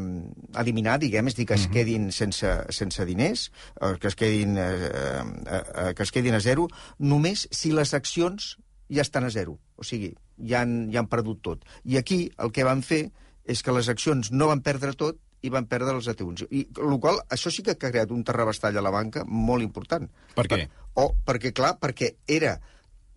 eliminar, 0.64 0.98
diguem, 1.02 1.30
és 1.30 1.38
dir, 1.38 1.46
que 1.50 1.58
es 1.60 1.68
quedin 1.72 2.10
sense, 2.16 2.56
sense 2.76 3.06
diners, 3.06 3.50
eh, 3.78 3.94
que, 4.02 4.10
es 4.10 4.18
quedin, 4.18 4.58
eh, 4.58 4.90
eh, 4.90 5.22
eh, 5.54 5.94
que 5.96 6.08
es 6.08 6.14
quedin 6.16 6.38
a 6.38 6.42
zero, 6.44 6.68
només 6.98 7.46
si 7.52 7.74
les 7.76 7.94
accions 7.94 8.56
ja 8.90 9.06
estan 9.06 9.28
a 9.28 9.32
zero. 9.34 9.60
O 9.78 9.86
sigui, 9.86 10.16
ja 10.50 10.64
han, 10.66 10.90
ja 10.94 11.04
han 11.04 11.12
perdut 11.12 11.44
tot. 11.46 11.66
I 11.86 12.02
aquí 12.02 12.24
el 12.42 12.54
que 12.56 12.66
van 12.66 12.82
fer 12.86 13.10
és 13.50 13.62
que 13.66 13.74
les 13.76 13.90
accions 13.90 14.32
no 14.34 14.50
van 14.50 14.66
perdre 14.66 14.96
tot 14.98 15.20
i 15.46 15.52
van 15.54 15.70
perdre 15.72 15.94
els 15.96 16.10
atributs. 16.12 16.48
I, 16.52 16.66
el 16.82 16.98
qual, 17.00 17.22
això 17.32 17.52
sí 17.54 17.64
que 17.64 17.78
ha 17.78 17.80
creat 17.80 18.12
un 18.12 18.26
terrabastall 18.28 18.78
a 18.78 18.84
la 18.84 18.92
banca 18.92 19.24
molt 19.24 19.64
important. 19.64 20.10
Per 20.36 20.48
què? 20.50 20.66
o, 21.00 21.14
perquè, 21.26 21.54
clar, 21.56 21.78
perquè 21.80 22.16
era 22.28 22.58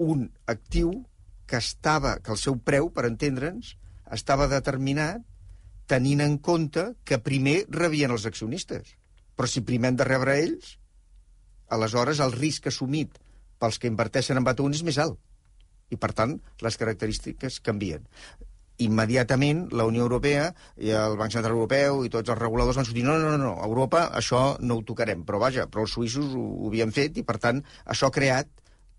un 0.02 0.28
actiu 0.50 0.92
que 1.47 1.61
estava, 1.61 2.16
que 2.25 2.32
el 2.35 2.40
seu 2.40 2.59
preu, 2.59 2.90
per 2.94 3.06
entendre'ns, 3.09 3.75
estava 4.12 4.49
determinat 4.50 5.25
tenint 5.90 6.23
en 6.25 6.38
compte 6.38 6.92
que 7.04 7.21
primer 7.21 7.62
rebien 7.68 8.14
els 8.14 8.26
accionistes. 8.28 8.94
Però 9.37 9.49
si 9.49 9.64
primer 9.66 9.92
han 9.92 9.99
de 10.00 10.06
rebre 10.09 10.38
ells, 10.44 10.76
aleshores 11.73 12.21
el 12.25 12.32
risc 12.37 12.68
assumit 12.71 13.18
pels 13.61 13.78
que 13.78 13.90
inverteixen 13.90 14.38
en 14.38 14.47
Bataun 14.47 14.75
és 14.76 14.85
més 14.87 14.99
alt. 15.02 15.18
I, 15.92 15.99
per 16.00 16.12
tant, 16.16 16.38
les 16.64 16.78
característiques 16.80 17.61
canvien 17.61 18.09
immediatament 18.82 19.66
la 19.76 19.85
Unió 19.87 20.06
Europea 20.06 20.47
i 20.80 20.92
el 20.97 21.16
Banc 21.21 21.35
Central 21.35 21.54
Europeu 21.54 22.02
i 22.06 22.11
tots 22.12 22.32
els 22.32 22.40
reguladors 22.40 22.78
van 22.80 22.87
sortir 22.88 23.04
no, 23.06 23.18
no, 23.21 23.37
no, 23.38 23.52
Europa 23.64 24.06
això 24.18 24.42
no 24.61 24.78
ho 24.78 24.87
tocarem. 24.87 25.26
Però 25.28 25.40
vaja, 25.42 25.68
però 25.71 25.87
els 25.87 25.94
suïssos 25.94 26.32
ho, 26.35 26.47
ho 26.62 26.71
havien 26.71 26.94
fet 26.94 27.21
i, 27.21 27.26
per 27.26 27.38
tant, 27.42 27.62
això 27.85 28.09
ha 28.09 28.16
creat 28.16 28.50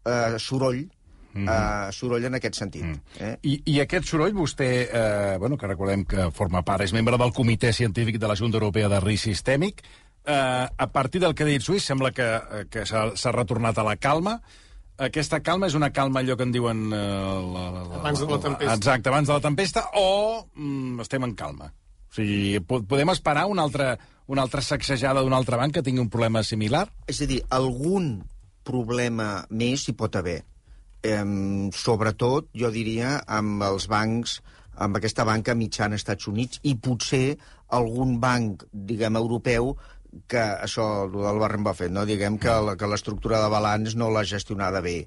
eh, 0.05 0.35
soroll 0.39 0.85
Mm 1.33 1.47
-hmm. 1.47 1.87
uh, 1.87 1.91
soroll 1.91 2.25
en 2.25 2.35
aquest 2.35 2.55
sentit. 2.55 2.83
Mm. 2.83 2.99
Eh? 3.19 3.37
I, 3.41 3.61
I 3.65 3.79
aquest 3.79 4.05
soroll, 4.05 4.33
vostè, 4.33 4.87
eh, 4.93 5.37
bueno, 5.39 5.57
que 5.57 5.67
recordem 5.67 6.05
que 6.05 6.29
forma 6.31 6.61
part, 6.61 6.83
és 6.83 6.93
membre 6.93 7.17
del 7.17 7.33
Comitè 7.33 7.73
Científic 7.73 8.19
de 8.19 8.27
la 8.27 8.35
Junta 8.35 8.57
Europea 8.57 8.87
de 8.87 8.99
Risc 8.99 9.23
Sistèmic, 9.23 9.81
eh, 10.25 10.67
a 10.77 10.87
partir 10.91 11.21
del 11.21 11.33
que 11.33 11.43
ha 11.43 11.47
dit 11.47 11.61
Suís, 11.61 11.83
sembla 11.83 12.11
que, 12.11 12.67
que 12.69 12.85
s'ha 12.85 13.31
retornat 13.31 13.77
a 13.77 13.83
la 13.83 13.95
calma. 13.95 14.41
Aquesta 14.97 15.39
calma 15.41 15.65
és 15.67 15.73
una 15.73 15.89
calma, 15.89 16.19
allò 16.19 16.37
que 16.37 16.43
en 16.43 16.51
diuen... 16.51 16.93
Eh, 16.93 16.97
la, 16.97 17.71
la, 17.71 17.83
la, 17.83 17.95
abans 17.95 18.19
de 18.19 18.27
la 18.29 18.39
tempesta. 18.39 18.75
Exacte, 18.75 19.09
abans 19.09 19.27
de 19.27 19.33
la 19.33 19.41
tempesta, 19.41 19.89
o 19.93 20.45
mm, 20.53 20.99
estem 21.01 21.23
en 21.23 21.33
calma? 21.33 21.73
O 22.11 22.13
sigui, 22.13 22.59
podem 22.61 23.09
esperar 23.09 23.47
una 23.49 23.63
altra, 23.63 23.97
una 24.27 24.43
altra 24.43 24.61
sacsejada 24.61 25.23
d'un 25.25 25.33
altre 25.33 25.57
banc 25.57 25.73
que 25.73 25.81
tingui 25.81 26.03
un 26.03 26.11
problema 26.13 26.43
similar? 26.43 26.85
És 27.09 27.23
a 27.25 27.25
dir, 27.25 27.41
algun 27.49 28.21
problema 28.65 29.45
més 29.49 29.87
hi 29.87 29.95
pot 29.97 30.15
haver 30.19 30.41
eh, 31.03 31.23
sobretot, 31.75 32.49
jo 32.55 32.71
diria, 32.73 33.17
amb 33.27 33.63
els 33.67 33.87
bancs, 33.91 34.39
amb 34.83 34.97
aquesta 34.97 35.25
banca 35.27 35.55
mitjana 35.55 35.97
als 35.97 36.05
Estats 36.05 36.29
Units 36.31 36.61
i 36.63 36.75
potser 36.75 37.35
algun 37.77 38.17
banc, 38.23 38.65
diguem, 38.71 39.19
europeu 39.19 39.75
que 40.29 40.41
això, 40.41 41.05
el 41.05 41.15
del 41.15 41.41
Warren 41.41 41.65
Buffett, 41.65 41.93
no? 41.93 42.05
diguem 42.05 42.37
que, 42.41 42.53
la, 42.67 42.77
que 42.77 42.89
l'estructura 42.89 43.41
de 43.41 43.49
balanç 43.49 43.97
no 43.97 44.11
l'ha 44.13 44.23
gestionada 44.29 44.81
bé. 44.85 44.99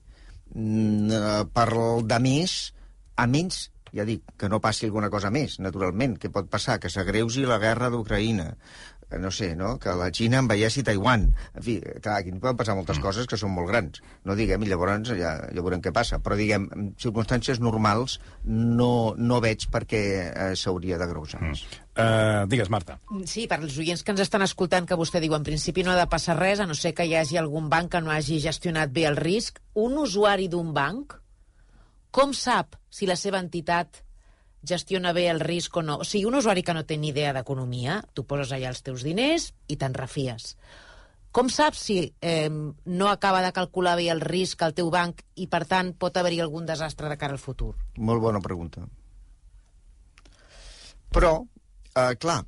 Mm, 0.55 1.11
eh, 1.15 1.45
per 1.55 1.69
de 2.11 2.21
més, 2.23 2.57
a 3.17 3.27
menys, 3.31 3.69
ja 3.95 4.05
dic, 4.05 4.25
que 4.37 4.51
no 4.51 4.61
passi 4.61 4.89
alguna 4.89 5.11
cosa 5.11 5.31
més, 5.31 5.61
naturalment, 5.63 6.17
que 6.21 6.31
pot 6.35 6.51
passar, 6.51 6.81
que 6.83 6.91
s'agreusi 6.93 7.47
la 7.47 7.61
guerra 7.63 7.89
d'Ucraïna, 7.95 8.51
no 9.11 9.31
sé, 9.31 9.55
no? 9.55 9.77
que 9.79 9.93
la 9.95 10.09
Xina 10.11 10.41
envelleixi 10.43 10.83
Taiwan. 10.87 11.29
En 11.55 11.63
fi, 11.63 11.77
clar, 12.03 12.19
aquí 12.19 12.33
poden 12.35 12.59
passar 12.59 12.75
moltes 12.75 12.99
mm. 12.99 13.05
coses 13.05 13.29
que 13.31 13.39
són 13.39 13.53
molt 13.55 13.71
grans. 13.71 14.01
No 14.27 14.35
diguem, 14.39 14.65
i 14.67 14.71
llavors 14.71 15.13
ja, 15.15 15.37
ja 15.47 15.63
veurem 15.63 15.83
què 15.85 15.93
passa. 15.95 16.19
Però, 16.23 16.39
diguem, 16.39 16.67
en 16.75 16.89
circumstàncies 17.01 17.61
normals 17.63 18.19
no, 18.45 19.15
no 19.17 19.41
veig 19.45 19.69
per 19.71 19.85
què 19.87 20.03
eh, 20.27 20.49
s'hauria 20.59 20.99
de 20.99 21.11
greusar 21.11 21.43
mm. 21.43 21.83
Uh, 21.97 22.45
digues, 22.53 22.69
Marta. 22.69 22.99
Sí, 23.25 23.47
per 23.49 23.57
als 23.57 23.79
oients 23.81 24.03
que 24.05 24.13
ens 24.13 24.21
estan 24.21 24.43
escoltant, 24.45 24.85
que 24.85 24.99
vostè 25.01 25.17
diu, 25.23 25.33
en 25.33 25.47
principi 25.47 25.81
no 25.81 25.95
ha 25.95 25.97
de 25.97 26.05
passar 26.13 26.35
res, 26.37 26.61
a 26.61 26.67
no 26.69 26.77
ser 26.77 26.93
que 26.93 27.07
hi 27.09 27.15
hagi 27.17 27.39
algun 27.41 27.71
banc 27.73 27.95
que 27.95 28.03
no 28.05 28.13
hagi 28.13 28.37
gestionat 28.43 28.93
bé 28.93 29.07
el 29.09 29.17
risc. 29.17 29.63
Un 29.81 29.97
usuari 30.03 30.51
d'un 30.53 30.75
banc, 30.77 31.15
com 32.13 32.37
sap 32.37 32.77
si 32.93 33.09
la 33.09 33.17
seva 33.17 33.41
entitat 33.41 34.03
gestiona 34.67 35.13
bé 35.17 35.29
el 35.31 35.41
risc 35.41 35.77
o 35.77 35.83
no. 35.83 36.01
O 36.03 36.05
sigui, 36.05 36.27
un 36.29 36.37
usuari 36.39 36.65
que 36.67 36.75
no 36.75 36.85
té 36.87 36.99
ni 36.99 37.13
idea 37.13 37.33
d'economia, 37.37 38.01
tu 38.15 38.27
poses 38.27 38.53
allà 38.53 38.73
els 38.73 38.83
teus 38.87 39.05
diners 39.07 39.53
i 39.69 39.79
te'n 39.81 39.95
refies. 39.97 40.57
Com 41.37 41.51
saps 41.53 41.83
si 41.89 41.99
eh, 42.25 42.49
no 42.49 43.09
acaba 43.11 43.43
de 43.45 43.53
calcular 43.53 43.97
bé 43.99 44.09
el 44.09 44.23
risc 44.25 44.63
al 44.65 44.75
teu 44.75 44.89
banc 44.91 45.21
i, 45.37 45.49
per 45.53 45.67
tant, 45.69 45.93
pot 45.93 46.17
haver-hi 46.17 46.41
algun 46.41 46.65
desastre 46.69 47.11
de 47.13 47.19
cara 47.21 47.37
al 47.37 47.43
futur? 47.43 47.75
Molt 47.99 48.25
bona 48.25 48.41
pregunta. 48.41 48.87
Però, 51.13 51.33
eh, 51.93 52.15
clar, 52.21 52.41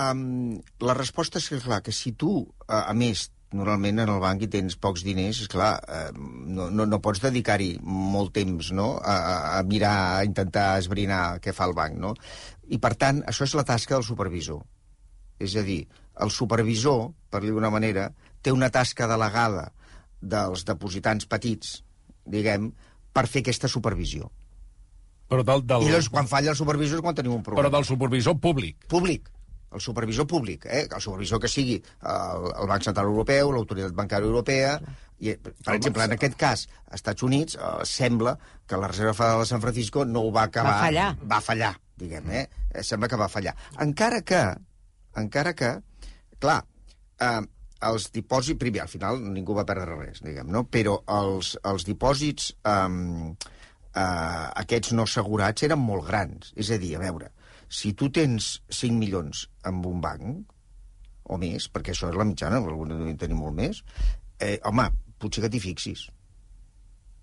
um, 0.00 0.56
la 0.80 0.96
resposta 0.96 1.38
és 1.42 1.48
que, 1.52 1.60
clar, 1.60 1.82
que 1.84 1.92
si 1.92 2.12
tu, 2.12 2.40
eh, 2.66 2.80
a 2.80 2.94
més, 2.96 3.28
normalment 3.54 4.02
en 4.02 4.10
el 4.12 4.20
banc 4.22 4.42
i 4.44 4.50
tens 4.50 4.76
pocs 4.80 5.04
diners, 5.06 5.40
és 5.44 5.50
clar, 5.50 5.72
eh, 5.88 6.10
no, 6.14 6.68
no, 6.74 6.86
no 6.90 7.00
pots 7.02 7.22
dedicar-hi 7.22 7.74
molt 7.84 8.34
temps 8.36 8.70
no? 8.76 8.94
a, 8.98 9.16
a 9.58 9.62
mirar, 9.68 9.94
a 10.18 10.24
intentar 10.26 10.66
esbrinar 10.80 11.38
què 11.44 11.54
fa 11.56 11.68
el 11.70 11.74
banc. 11.76 11.98
No? 12.00 12.14
I, 12.68 12.80
per 12.82 12.94
tant, 13.00 13.22
això 13.30 13.46
és 13.46 13.56
la 13.56 13.66
tasca 13.68 13.96
del 13.96 14.06
supervisor. 14.06 14.62
És 15.42 15.56
a 15.58 15.64
dir, 15.66 15.82
el 16.24 16.30
supervisor, 16.34 17.08
per 17.30 17.42
dir 17.44 17.54
d'una 17.54 17.72
manera, 17.74 18.08
té 18.42 18.54
una 18.54 18.70
tasca 18.74 19.08
delegada 19.10 19.68
dels 20.20 20.64
depositants 20.66 21.28
petits, 21.30 21.78
diguem, 22.24 22.72
per 23.14 23.28
fer 23.30 23.44
aquesta 23.44 23.70
supervisió. 23.70 24.30
Però 25.30 25.44
del, 25.46 25.62
del... 25.64 25.86
I 25.86 25.92
llavors, 25.92 26.10
quan 26.12 26.28
falla 26.28 26.52
el 26.52 26.58
supervisor 26.58 27.00
és 27.00 27.04
quan 27.04 27.16
tenim 27.16 27.38
un 27.38 27.42
problema. 27.42 27.64
Però 27.64 27.72
del 27.78 27.86
supervisor 27.88 28.36
públic. 28.42 28.84
Públic 28.90 29.30
el 29.74 29.82
supervisor 29.82 30.26
públic, 30.30 30.66
eh? 30.66 30.84
el 30.86 31.02
supervisor 31.02 31.40
que 31.42 31.50
sigui 31.50 31.76
el, 31.78 32.50
el 32.52 32.70
Banc 32.70 32.86
Central 32.86 33.10
Europeu, 33.10 33.52
l'Autoritat 33.54 33.96
Bancària 33.96 34.30
Europea, 34.30 34.76
i, 35.24 35.34
per 35.38 35.76
exemple, 35.76 36.04
en 36.04 36.14
aquest 36.16 36.36
cas, 36.38 36.66
als 36.88 37.00
Estats 37.00 37.26
Units, 37.26 37.56
eh, 37.56 37.72
sembla 37.88 38.36
que 38.66 38.78
la 38.80 38.90
Reserva 38.90 39.14
Federal 39.14 39.42
de 39.44 39.48
San 39.50 39.64
Francisco 39.64 40.04
no 40.04 40.24
ho 40.26 40.30
va 40.34 40.46
acabar... 40.50 40.76
Va 40.76 40.86
fallar. 40.88 41.08
Va 41.34 41.40
fallar, 41.44 41.72
diguem, 42.00 42.30
eh? 42.30 42.44
eh? 42.70 42.84
Sembla 42.86 43.10
que 43.10 43.20
va 43.20 43.30
fallar. 43.32 43.54
Encara 43.84 44.22
que, 44.26 44.44
encara 45.22 45.54
que, 45.58 45.74
clar, 46.42 46.60
eh, 47.20 47.42
els 47.90 48.08
dipòsits... 48.14 48.58
Primer, 48.60 48.84
al 48.84 48.92
final 48.92 49.22
ningú 49.34 49.56
va 49.56 49.66
perdre 49.68 49.98
res, 50.00 50.22
diguem, 50.24 50.50
no? 50.52 50.64
Però 50.70 50.98
els, 51.18 51.54
els 51.70 51.86
dipòsits 51.88 52.50
eh, 52.70 52.88
eh, 53.94 54.46
aquests 54.64 54.94
no 54.98 55.06
assegurats 55.08 55.66
eren 55.68 55.82
molt 55.82 56.08
grans. 56.10 56.52
És 56.58 56.72
a 56.74 56.80
dir, 56.80 56.94
a 56.98 57.04
veure, 57.04 57.30
si 57.68 57.94
tu 57.98 58.10
tens 58.14 58.56
5 58.70 58.98
milions 58.98 59.46
amb 59.70 59.86
un 59.90 60.02
banc, 60.04 60.52
o 61.24 61.38
més, 61.40 61.70
perquè 61.72 61.94
això 61.94 62.10
és 62.10 62.18
la 62.18 62.26
mitjana, 62.28 62.60
alguns 62.60 62.92
en 62.96 63.16
tenim 63.20 63.40
molt 63.40 63.56
més, 63.56 63.80
eh, 64.40 64.58
home, 64.68 64.90
potser 65.18 65.44
que 65.44 65.52
t'hi 65.52 65.62
fixis 65.62 66.08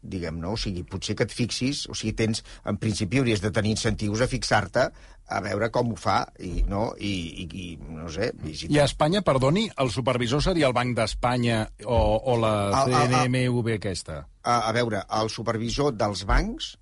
diguem, 0.01 0.39
no? 0.41 0.55
O 0.55 0.59
sigui, 0.59 0.83
potser 0.87 1.15
que 1.17 1.25
et 1.27 1.33
fixis, 1.33 1.85
o 1.89 1.95
sigui, 1.97 2.13
tens, 2.17 2.41
en 2.67 2.77
principi 2.81 3.21
hauries 3.21 3.41
de 3.43 3.51
tenir 3.53 3.75
incentius 3.75 4.23
a 4.25 4.27
fixar-te 4.29 4.87
a 5.31 5.39
veure 5.45 5.69
com 5.71 5.93
ho 5.93 5.97
fa, 5.99 6.17
i, 6.43 6.65
no? 6.67 6.89
I, 6.97 7.13
i, 7.43 7.45
i 7.45 7.67
no 7.95 8.09
sé... 8.11 8.31
I, 8.43 8.55
si 8.57 8.71
I 8.73 8.81
a 8.81 8.87
Espanya, 8.89 9.21
perdoni, 9.23 9.67
el 9.79 9.93
supervisor 9.93 10.43
seria 10.43 10.67
el 10.67 10.75
Banc 10.75 10.97
d'Espanya 10.97 11.63
o, 11.85 12.01
o 12.33 12.37
la 12.41 12.53
CNMV 12.89 13.77
aquesta? 13.77 14.23
A, 14.41 14.57
a 14.67 14.75
veure, 14.75 15.05
el 15.21 15.31
supervisor 15.31 15.93
dels 15.95 16.25
bancs 16.27 16.73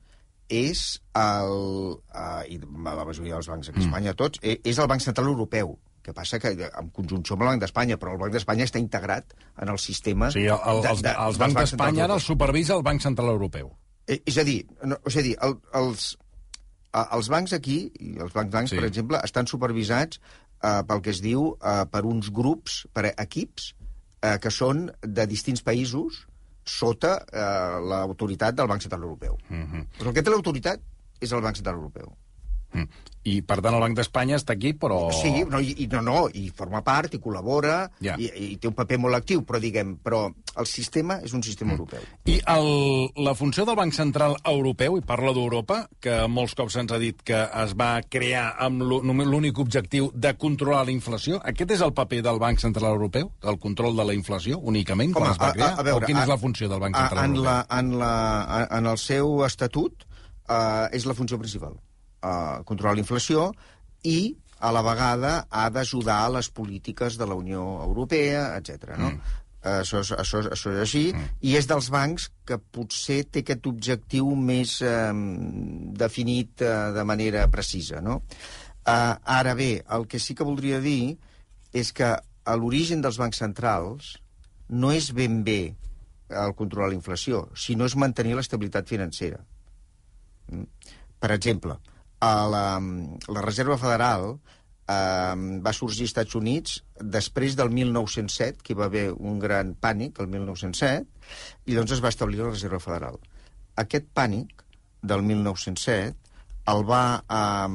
és 0.50 0.82
el... 1.18 1.53
Uh, 2.10 2.41
i 2.50 2.60
la 2.60 3.06
majoria 3.06 3.38
dels 3.38 3.50
bancs 3.51 3.70
aquí 3.70 3.79
a 3.79 3.84
mm. 3.84 3.88
Espanya, 3.88 4.15
tots, 4.18 4.41
eh, 4.44 4.60
és 4.65 4.82
el 4.82 4.89
Banc 4.91 5.06
Central 5.06 5.32
Europeu 5.32 5.77
que 6.10 6.13
passa 6.15 6.39
que 6.39 6.53
en 6.56 6.89
conjunció 6.96 7.36
amb 7.36 7.44
el 7.44 7.51
Banc 7.51 7.63
d'Espanya, 7.65 7.98
però 8.01 8.15
el 8.15 8.22
Banc 8.22 8.34
d'Espanya 8.34 8.65
està 8.65 8.82
integrat 8.82 9.36
en 9.62 9.70
el 9.74 9.79
sistema... 9.84 10.32
Sí, 10.34 10.46
el, 10.48 10.58
el, 10.72 10.82
de, 10.86 10.96
de, 11.06 11.13
els 11.25 11.39
bancs 11.41 11.58
d'Espanya 11.60 12.06
ara 12.08 12.18
el 12.18 12.24
supervisa 12.24 12.77
el 12.77 12.86
Banc 12.88 13.03
Central 13.03 13.34
Europeu. 13.36 13.72
Eh, 14.08 14.22
és 14.25 14.39
a 14.41 14.46
dir, 14.48 14.62
no, 14.89 14.98
és 15.10 15.20
a 15.20 15.25
dir 15.25 15.36
el, 15.46 15.58
els, 15.77 16.08
els 17.03 17.32
bancs 17.36 17.53
aquí, 17.58 17.82
i 18.00 18.15
els 18.18 18.34
bancs 18.36 18.56
bancs, 18.56 18.74
sí. 18.74 18.79
per 18.79 18.88
exemple, 18.88 19.20
estan 19.27 19.50
supervisats 19.51 20.22
eh, 20.22 20.79
pel 20.88 21.03
que 21.06 21.13
es 21.13 21.22
diu 21.25 21.51
eh, 21.60 21.84
per 21.91 22.06
uns 22.10 22.32
grups, 22.34 22.82
per 22.96 23.12
equips, 23.12 23.74
eh, 24.24 24.38
que 24.41 24.53
són 24.53 24.88
de 25.03 25.27
distints 25.29 25.63
països, 25.65 26.24
sota 26.69 27.15
eh, 27.25 27.79
l'autoritat 27.91 28.57
del 28.57 28.69
Banc 28.69 28.85
Central 28.85 29.03
Europeu. 29.03 29.38
Mm 29.49 29.65
-hmm. 29.65 29.85
Però 29.99 30.07
el 30.09 30.13
que 30.13 30.23
té 30.23 30.29
l'autoritat 30.29 30.79
és 31.19 31.31
el 31.31 31.41
Banc 31.41 31.55
Central 31.55 31.75
Europeu. 31.75 32.13
Mm. 32.73 33.05
I, 33.27 33.41
per 33.43 33.57
tant, 33.59 33.75
el 33.75 33.81
Banc 33.83 33.97
d'Espanya 33.97 34.38
està 34.39 34.55
aquí, 34.55 34.71
però... 34.79 35.09
Sí, 35.13 35.43
no, 35.49 35.59
i, 35.59 35.85
no, 35.91 35.99
no, 36.05 36.19
i 36.39 36.47
forma 36.55 36.79
part, 36.85 37.13
i 37.13 37.19
col·labora, 37.21 37.81
ja. 38.01 38.15
i, 38.15 38.29
i 38.45 38.55
té 38.61 38.69
un 38.69 38.75
paper 38.77 38.97
molt 39.03 39.17
actiu, 39.17 39.43
però, 39.45 39.59
diguem, 39.59 39.97
però 40.01 40.21
el 40.29 40.69
sistema 40.69 41.19
és 41.25 41.33
un 41.35 41.43
sistema 41.43 41.73
mm. 41.73 41.77
europeu. 41.77 42.05
I 42.31 42.38
el, 42.53 42.69
la 43.27 43.35
funció 43.38 43.65
del 43.67 43.75
Banc 43.77 43.93
Central 43.97 44.38
Europeu, 44.47 44.95
i 44.97 45.03
parla 45.05 45.33
d'Europa, 45.35 45.81
que 46.01 46.15
molts 46.31 46.55
cops 46.57 46.77
se'ns 46.79 46.95
ha 46.95 47.01
dit 47.01 47.19
que 47.27 47.41
es 47.63 47.75
va 47.79 47.89
crear 48.07 48.53
amb 48.65 48.88
l'únic 48.88 49.59
objectiu 49.61 50.09
de 50.15 50.33
controlar 50.39 50.85
la 50.88 50.95
inflació, 50.95 51.41
aquest 51.51 51.75
és 51.75 51.83
el 51.85 51.93
paper 51.97 52.23
del 52.29 52.39
Banc 52.41 52.63
Central 52.63 52.95
Europeu, 52.95 53.33
el 53.43 53.59
control 53.59 53.99
de 53.99 54.07
la 54.09 54.15
inflació, 54.15 54.61
únicament, 54.63 55.11
Home, 55.11 55.27
quan 55.27 55.35
es 55.35 55.43
va 55.43 55.51
crear? 55.57 55.73
A, 55.75 55.83
a 55.83 55.88
veure, 55.91 56.07
o 56.07 56.07
quina 56.07 56.23
a, 56.23 56.25
és 56.25 56.31
la 56.31 56.39
funció 56.39 56.71
del 56.71 56.81
Banc 56.88 56.95
Central 56.95 57.19
a, 57.19 57.27
en 57.27 57.38
Europeu? 57.38 57.51
La, 57.51 57.59
en, 57.83 57.93
la, 57.99 58.65
en 58.79 58.89
el 58.95 59.03
seu 59.03 59.43
estatut, 59.43 60.07
uh, 60.47 60.88
és 60.95 61.03
la 61.09 61.19
funció 61.19 61.38
principal 61.38 61.75
uh, 62.23 62.61
controlar 62.67 62.97
la 62.97 63.03
inflació 63.03 63.49
i 64.03 64.35
a 64.59 64.71
la 64.75 64.83
vegada 64.83 65.33
ha 65.49 65.67
d'ajudar 65.71 66.23
a 66.25 66.31
les 66.38 66.49
polítiques 66.51 67.17
de 67.17 67.27
la 67.27 67.38
Unió 67.39 67.63
Europea, 67.83 68.57
etc. 68.59 68.95
No? 68.99 69.13
Mm. 69.13 69.38
Això, 69.59 69.99
és, 69.99 70.11
això, 70.15 70.39
això 70.55 70.71
és 70.71 70.81
així, 70.85 71.03
mm. 71.11 71.39
i 71.47 71.55
és 71.59 71.67
dels 71.67 71.89
bancs 71.91 72.29
que 72.47 72.59
potser 72.59 73.25
té 73.27 73.43
aquest 73.43 73.67
objectiu 73.67 74.31
més 74.35 74.77
eh, 74.88 75.11
definit 75.99 76.63
eh, 76.63 76.75
de 76.95 77.03
manera 77.07 77.45
precisa. 77.51 77.99
No? 78.03 78.21
Eh, 78.88 79.15
ara 79.39 79.55
bé, 79.59 79.71
el 79.95 80.07
que 80.11 80.19
sí 80.19 80.35
que 80.35 80.47
voldria 80.47 80.79
dir 80.83 81.17
és 81.75 81.91
que 81.95 82.13
a 82.15 82.55
l'origen 82.55 83.03
dels 83.03 83.19
bancs 83.19 83.43
centrals 83.43 84.15
no 84.69 84.93
és 84.95 85.11
ben 85.15 85.43
bé 85.43 85.75
el 86.29 86.55
controlar 86.55 86.91
la 86.91 86.97
inflació, 86.97 87.47
sinó 87.57 87.88
és 87.89 87.97
mantenir 87.99 88.35
l'estabilitat 88.38 88.88
financera. 88.88 89.41
Mm. 90.51 90.67
Per 91.19 91.31
exemple, 91.35 91.75
a 92.19 92.31
la, 92.51 92.63
la 93.31 93.43
Reserva 93.45 93.77
Federal 93.81 94.31
eh, 94.33 95.59
va 95.65 95.73
sorgir 95.75 96.05
als 96.05 96.11
Estats 96.11 96.35
Units 96.39 96.79
després 97.17 97.55
del 97.59 97.71
1907, 97.75 98.63
que 98.63 98.73
hi 98.73 98.79
va 98.79 98.89
haver 98.89 99.09
un 99.13 99.39
gran 99.39 99.75
pànic, 99.75 100.19
el 100.23 100.31
1907, 100.31 101.05
i 101.69 101.77
doncs 101.77 101.95
es 101.95 102.03
va 102.03 102.11
establir 102.13 102.41
la 102.41 102.51
Reserva 102.51 102.81
Federal. 102.83 103.19
Aquest 103.79 104.09
pànic 104.15 104.65
del 105.01 105.23
1907 105.23 106.15
el 106.73 106.83
va, 106.89 107.03
eh, 107.23 107.69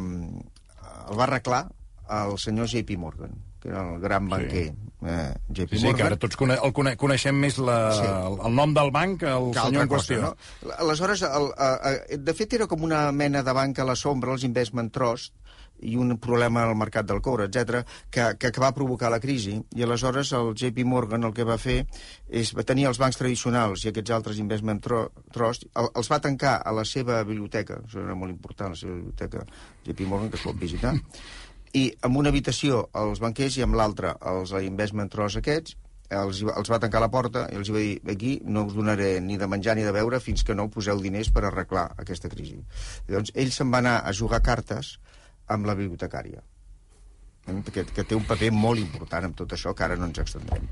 el 1.08 1.18
va 1.18 1.26
arreglar 1.28 1.64
el 2.20 2.38
senyor 2.38 2.68
J.P. 2.68 2.98
Morgan, 3.00 3.32
que 3.64 3.70
era 3.72 3.82
el 3.94 4.00
gran 4.00 4.28
banquer. 4.28 4.66
Sí. 4.66 4.90
Eh, 5.06 5.34
JP 5.48 5.70
sí, 5.70 5.78
sí, 5.78 5.92
que 5.96 6.04
ara 6.04 6.16
tots 6.20 6.36
cone 6.40 6.54
el 6.56 6.72
cone 6.76 6.94
coneixem 7.00 7.36
més 7.36 7.58
la, 7.60 7.76
sí. 7.92 8.04
el, 8.08 8.38
el 8.48 8.54
nom 8.56 8.72
del 8.76 8.92
banc 8.92 9.18
que 9.20 9.32
el 9.32 9.50
que 9.52 9.64
senyor 9.66 9.84
en 9.84 9.90
qüestió. 9.92 10.20
Cosa, 10.20 10.68
no? 10.68 10.74
Aleshores, 10.84 11.24
el, 11.28 11.48
el, 11.90 12.24
de 12.24 12.34
fet, 12.36 12.56
era 12.60 12.68
com 12.68 12.84
una 12.84 13.06
mena 13.12 13.42
de 13.44 13.56
banc 13.56 13.80
a 13.80 13.88
la 13.88 13.96
sombra, 14.00 14.36
els 14.36 14.44
investment 14.48 14.92
trust, 14.92 15.32
i 15.84 15.96
un 16.00 16.16
problema 16.22 16.62
al 16.64 16.76
mercat 16.78 17.06
del 17.08 17.20
coure, 17.20 17.48
etc 17.48 17.82
que, 18.10 18.26
que, 18.38 18.50
que 18.50 18.62
va 18.62 18.72
provocar 18.76 19.10
la 19.12 19.20
crisi. 19.20 19.56
I 19.76 19.84
aleshores 19.84 20.32
el 20.36 20.52
JP 20.54 20.86
Morgan 20.88 21.26
el 21.26 21.34
que 21.36 21.46
va 21.48 21.58
fer 21.60 21.80
és 22.28 22.54
va 22.56 22.64
tenir 22.66 22.86
els 22.90 23.00
bancs 23.02 23.18
tradicionals 23.20 23.84
i 23.84 23.90
aquests 23.90 24.14
altres 24.14 24.40
investment 24.40 24.80
trust, 24.84 25.68
el, 25.74 25.90
els 25.90 26.10
va 26.12 26.20
tancar 26.24 26.56
a 26.64 26.74
la 26.76 26.86
seva 26.88 27.22
biblioteca, 27.26 27.80
això 27.84 28.04
era 28.04 28.16
molt 28.18 28.32
important, 28.32 28.72
la 28.74 28.80
seva 28.80 28.96
biblioteca 28.96 29.44
JP 29.84 30.08
Morgan, 30.08 30.30
que 30.30 30.40
es 30.40 30.46
pot 30.46 30.60
visitar, 30.60 30.94
i 31.74 31.88
amb 32.06 32.20
una 32.20 32.30
habitació 32.30 32.84
els 33.00 33.20
banquers 33.22 33.58
i 33.58 33.64
amb 33.66 33.74
l'altra 33.78 34.14
els 34.30 34.54
investment 34.62 35.10
trust 35.10 35.40
aquests, 35.40 35.76
els, 36.14 36.42
els 36.44 36.70
va 36.70 36.78
tancar 36.82 37.00
la 37.02 37.10
porta 37.10 37.46
i 37.50 37.58
els 37.58 37.70
va 37.74 37.82
dir 37.82 38.14
aquí 38.14 38.34
no 38.44 38.66
us 38.68 38.76
donaré 38.76 39.18
ni 39.24 39.38
de 39.40 39.48
menjar 39.50 39.74
ni 39.76 39.86
de 39.86 39.92
beure 39.94 40.20
fins 40.20 40.44
que 40.46 40.54
no 40.54 40.68
poseu 40.70 41.00
diners 41.02 41.32
per 41.34 41.46
arreglar 41.48 41.88
aquesta 41.98 42.30
crisi. 42.30 42.60
Llavors, 43.08 43.32
ell 43.34 43.52
se'n 43.52 43.72
va 43.72 43.80
anar 43.82 43.96
a 44.04 44.12
jugar 44.12 44.42
cartes 44.44 44.98
amb 45.50 45.66
la 45.66 45.74
bibliotecària 45.78 46.44
eh, 47.48 47.58
que, 47.72 47.84
que 47.84 48.04
té 48.04 48.16
un 48.16 48.24
paper 48.28 48.52
molt 48.54 48.80
important 48.80 49.30
en 49.30 49.36
tot 49.40 49.56
això, 49.56 49.74
que 49.74 49.86
ara 49.88 49.98
no 49.98 50.08
ens 50.10 50.22
extendrem. 50.22 50.68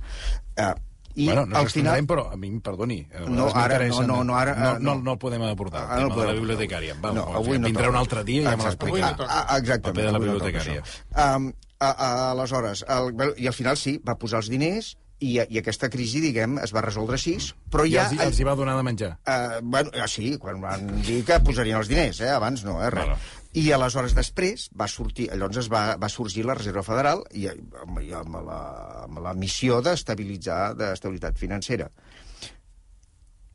Uh, 0.56 0.72
i 1.14 1.26
bueno, 1.26 1.44
no 1.46 1.58
al 1.58 1.68
final... 1.70 2.06
però 2.08 2.28
a 2.32 2.36
mi, 2.40 2.50
perdoni, 2.64 3.00
no, 3.28 3.50
ara, 3.54 3.78
no, 3.88 4.02
no, 4.08 4.22
no, 4.24 4.36
ara, 4.38 4.54
no, 4.56 4.72
no, 4.78 4.94
no 5.04 5.16
el 5.16 5.20
podem 5.20 5.42
abordar, 5.44 5.84
el 5.84 6.06
tema 6.06 6.14
no 6.14 6.20
de 6.20 6.28
la 6.30 6.38
bibliotecària. 6.38 6.96
Va, 7.02 7.12
no, 7.16 7.26
avui 7.40 7.60
no 7.60 7.68
vindrà 7.68 7.90
un 7.92 8.00
altre 8.00 8.24
dia 8.28 8.46
i 8.46 8.48
ja 8.48 8.56
me 8.56 8.70
l'explicarà. 8.70 9.12
No 9.18 9.28
exactament. 9.58 9.76
El 9.76 9.86
paper 9.90 10.06
de 10.06 10.16
la 10.16 10.22
bibliotecària. 10.24 10.86
Um, 11.12 11.52
a, 11.82 11.90
a, 11.90 12.10
aleshores, 12.32 12.84
el, 12.88 13.12
i 13.36 13.50
al 13.50 13.56
final 13.56 13.78
sí, 13.80 13.98
va 14.06 14.16
posar 14.20 14.40
els 14.42 14.50
diners 14.52 14.94
i, 15.22 15.36
i 15.38 15.60
aquesta 15.60 15.90
crisi, 15.92 16.22
diguem, 16.24 16.58
es 16.62 16.72
va 16.74 16.82
resoldre 16.84 17.18
així, 17.18 17.36
però 17.70 17.86
ja... 17.86 18.08
I 18.08 18.18
els, 18.18 18.26
els 18.26 18.40
hi 18.40 18.48
va 18.48 18.56
donar 18.58 18.74
de 18.78 18.86
menjar? 18.86 19.12
Uh, 19.22 19.60
bueno, 19.74 19.92
sí, 20.10 20.34
quan 20.42 20.60
van 20.64 20.88
dir 21.06 21.22
que 21.28 21.38
posarien 21.44 21.78
els 21.78 21.90
diners, 21.92 22.22
eh? 22.24 22.32
abans 22.34 22.64
no, 22.66 22.80
eh, 22.82 22.90
res. 22.94 23.12
Bueno. 23.12 23.38
I 23.52 23.66
aleshores 23.76 24.14
després 24.16 24.70
va 24.80 24.86
sortir, 24.88 25.26
llavors 25.28 25.58
es 25.60 25.68
va, 25.72 25.82
va 26.00 26.08
sorgir 26.08 26.46
la 26.48 26.56
Reserva 26.56 26.84
Federal 26.86 27.20
i, 27.36 27.48
amb, 27.52 27.98
i 28.00 28.12
amb, 28.16 28.38
la, 28.46 28.60
amb 29.02 29.18
la 29.20 29.34
missió 29.36 29.82
d'estabilitzar, 29.84 30.60
d'estabilitat 30.78 31.36
financera. 31.40 31.90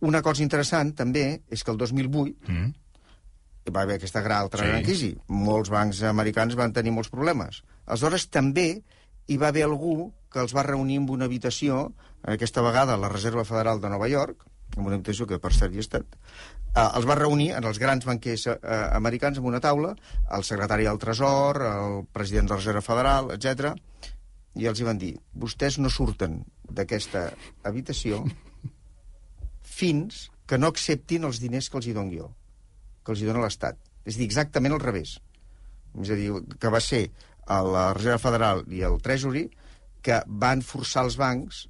Una 0.05 0.21
cosa 0.21 0.43
interessant, 0.45 0.91
també, 0.93 1.25
és 1.49 1.63
que 1.65 1.73
el 1.73 1.79
2008 1.81 2.51
mm. 2.51 2.67
va 3.73 3.87
haver 3.87 3.97
aquesta 3.97 4.21
gran 4.21 4.45
altra 4.45 4.67
sí. 4.67 4.83
crisi. 4.85 5.09
Molts 5.33 5.73
bancs 5.73 6.03
americans 6.05 6.53
van 6.59 6.75
tenir 6.75 6.93
molts 6.93 7.09
problemes. 7.09 7.63
Aleshores, 7.87 8.27
també 8.29 8.67
hi 9.27 9.39
va 9.41 9.49
haver 9.49 9.65
algú 9.65 10.11
que 10.29 10.43
els 10.43 10.53
va 10.53 10.67
reunir 10.67 10.99
en 11.01 11.09
una 11.09 11.25
habitació, 11.25 11.87
aquesta 12.21 12.61
vegada 12.61 12.99
la 13.01 13.09
Reserva 13.09 13.47
Federal 13.49 13.81
de 13.81 13.89
Nova 13.89 14.11
York, 14.13 14.45
en 14.77 14.85
una 14.85 14.95
habitació 14.97 15.27
que 15.27 15.39
per 15.41 15.51
cert 15.55 15.73
hi 15.73 15.81
ha 15.81 15.85
estat, 15.85 16.17
eh, 16.77 16.85
els 16.85 17.07
va 17.09 17.17
reunir 17.19 17.49
en 17.57 17.67
els 17.67 17.79
grans 17.81 18.05
banquers 18.05 18.47
eh, 18.53 18.57
americans 18.97 19.41
en 19.41 19.49
una 19.49 19.61
taula, 19.63 19.93
el 20.37 20.45
secretari 20.47 20.87
del 20.87 21.01
Tresor, 21.01 21.61
el 21.67 21.99
president 22.13 22.49
de 22.49 22.55
la 22.55 22.61
Reserva 22.61 22.85
Federal, 22.85 23.31
etc. 23.35 23.73
i 24.57 24.69
els 24.69 24.79
hi 24.79 24.87
van 24.87 25.01
dir, 25.01 25.13
vostès 25.33 25.79
no 25.81 25.91
surten 25.93 26.41
d'aquesta 26.69 27.29
habitació 27.67 28.23
fins 29.77 30.27
que 30.47 30.57
no 30.57 30.71
acceptin 30.71 31.27
els 31.27 31.41
diners 31.43 31.69
que 31.69 31.79
els 31.81 31.87
hi 31.87 31.95
dono 31.97 32.13
jo, 32.15 32.31
que 33.03 33.13
els 33.13 33.21
hi 33.21 33.29
dona 33.29 33.43
l'Estat. 33.43 33.79
És 34.07 34.15
a 34.15 34.21
dir, 34.21 34.27
exactament 34.29 34.73
al 34.73 34.83
revés. 34.83 35.17
És 36.01 36.11
a 36.13 36.17
dir, 36.17 36.31
que 36.61 36.71
va 36.71 36.79
ser 36.83 37.07
a 37.47 37.61
la 37.63 37.87
Reserva 37.95 38.21
Federal 38.23 38.63
i 38.71 38.83
el 38.87 38.97
Treasury 39.03 39.47
que 40.03 40.21
van 40.27 40.63
forçar 40.63 41.03
els 41.07 41.17
bancs 41.19 41.65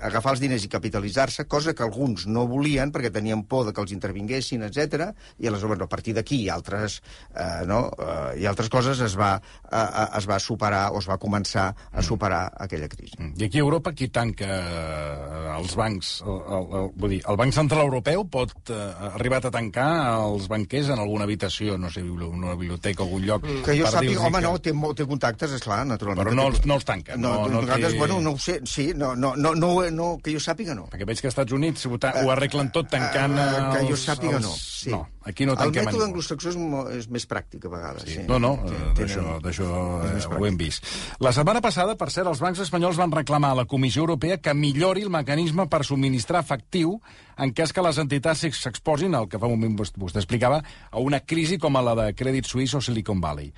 agafar 0.00 0.36
els 0.36 0.42
diners 0.42 0.64
i 0.64 0.70
capitalitzar-se, 0.70 1.46
cosa 1.50 1.74
que 1.74 1.82
alguns 1.82 2.26
no 2.30 2.44
volien 2.46 2.92
perquè 2.94 3.10
tenien 3.14 3.42
por 3.48 3.66
de 3.66 3.72
que 3.74 3.82
els 3.82 3.92
intervinguessin, 3.94 4.62
etc. 4.68 5.10
I 5.42 5.48
aleshores, 5.50 5.74
bueno, 5.74 5.88
a 5.88 5.90
partir 5.90 6.14
d'aquí 6.14 6.44
i 6.44 6.48
altres, 6.52 7.00
eh, 7.34 7.64
no, 7.66 7.84
eh, 7.98 8.42
i 8.42 8.46
altres 8.46 8.70
coses 8.70 9.00
es 9.02 9.16
va, 9.18 9.34
eh, 9.66 10.06
es 10.18 10.28
va 10.30 10.38
superar 10.38 10.84
o 10.92 11.00
es 11.02 11.08
va 11.10 11.18
començar 11.18 11.66
a 11.72 11.98
mm. 11.98 12.06
superar 12.06 12.44
aquella 12.62 12.88
crisi. 12.92 13.18
Mm. 13.18 13.34
I 13.40 13.48
aquí 13.48 13.58
a 13.58 13.66
Europa 13.66 13.94
qui 13.96 14.08
tanca 14.08 14.46
eh, 14.46 15.56
els 15.56 15.74
bancs? 15.78 16.12
El, 16.22 16.38
el, 16.38 16.68
el, 16.78 16.88
vull 17.02 17.16
dir, 17.16 17.20
el 17.26 17.40
Banc 17.42 17.56
Central 17.58 17.86
Europeu 17.88 18.24
pot 18.30 18.54
eh, 18.70 18.80
arribar 19.12 19.42
a 19.42 19.50
tancar 19.50 19.88
els 20.14 20.46
banquers 20.52 20.92
en 20.94 21.02
alguna 21.02 21.26
habitació, 21.26 21.76
no 21.78 21.90
sé, 21.90 22.04
una 22.06 22.54
biblioteca 22.54 23.02
o 23.02 23.08
algun 23.08 23.26
lloc? 23.26 23.48
Mm. 23.48 23.66
Que 23.66 23.78
jo 23.80 23.90
sàpiga, 23.90 24.28
home, 24.28 24.38
que... 24.38 24.46
no, 24.46 24.54
té, 24.62 25.02
té 25.02 25.10
contactes, 25.10 25.58
és 25.58 25.66
clar, 25.66 25.82
naturalment. 25.90 26.30
Però 26.30 26.38
no, 26.38 26.48
no 26.70 26.78
els 26.78 26.86
tanca. 26.86 27.18
No, 27.18 27.34
no, 27.50 27.66
no 27.66 27.82
té... 27.82 27.92
bueno, 27.98 28.20
no 28.22 28.36
ho 28.36 28.40
sé, 28.40 28.60
sí, 28.68 28.92
no, 28.94 29.14
no, 29.18 29.34
no, 29.34 29.56
no 29.58 29.71
no, 29.94 30.08
que 30.22 30.34
jo 30.34 30.40
sàpiga, 30.42 30.74
no. 30.78 30.86
Perquè 30.92 31.06
veig 31.08 31.20
que 31.20 31.28
als 31.28 31.34
Estats 31.34 31.54
Units 31.56 31.86
ho, 31.88 31.96
ho 31.96 32.30
arreglen 32.34 32.70
tot 32.74 32.90
tancant... 32.92 33.34
Uh, 33.36 33.46
uh, 33.58 33.72
que 33.74 33.88
jo 33.90 33.98
sàpiga, 33.98 34.38
els... 34.38 34.46
no. 34.46 34.54
Sí. 34.82 34.90
No, 34.90 35.04
aquí 35.28 35.46
no 35.46 35.54
tanquem 35.54 35.84
El 35.84 35.92
mètode 35.92 36.06
anglosaxó 36.08 36.50
és, 36.50 36.56
és 36.98 37.08
més 37.14 37.26
pràctic, 37.30 37.68
a 37.68 37.72
vegades. 37.72 38.06
Sí. 38.06 38.16
sí. 38.18 38.24
No, 38.26 38.40
no, 38.42 38.56
d'això 38.98 39.68
eh, 40.08 40.24
ho 40.26 40.46
hem 40.48 40.58
vist. 40.58 40.88
La 41.22 41.30
setmana 41.36 41.62
passada, 41.62 41.94
per 42.00 42.10
cert, 42.10 42.26
els 42.30 42.42
bancs 42.42 42.64
espanyols 42.64 42.98
van 42.98 43.14
reclamar 43.14 43.52
a 43.54 43.60
la 43.62 43.66
Comissió 43.70 44.02
Europea 44.02 44.40
que 44.42 44.56
millori 44.58 45.06
el 45.06 45.14
mecanisme 45.14 45.68
per 45.70 45.84
subministrar 45.86 46.42
efectiu 46.42 46.98
en 47.38 47.54
cas 47.56 47.72
que 47.72 47.84
les 47.84 47.98
entitats 48.02 48.42
s'exposin, 48.58 49.14
el 49.14 49.30
que 49.30 49.38
fa 49.40 49.48
un 49.48 49.56
moment 49.56 49.78
vostè 49.78 50.20
explicava, 50.20 50.60
a 50.90 51.00
una 51.00 51.22
crisi 51.22 51.58
com 51.62 51.78
a 51.78 51.86
la 51.86 51.96
de 52.02 52.10
Credit 52.18 52.48
Suisse 52.48 52.76
o 52.76 52.82
Silicon 52.82 53.22
Valley. 53.22 53.52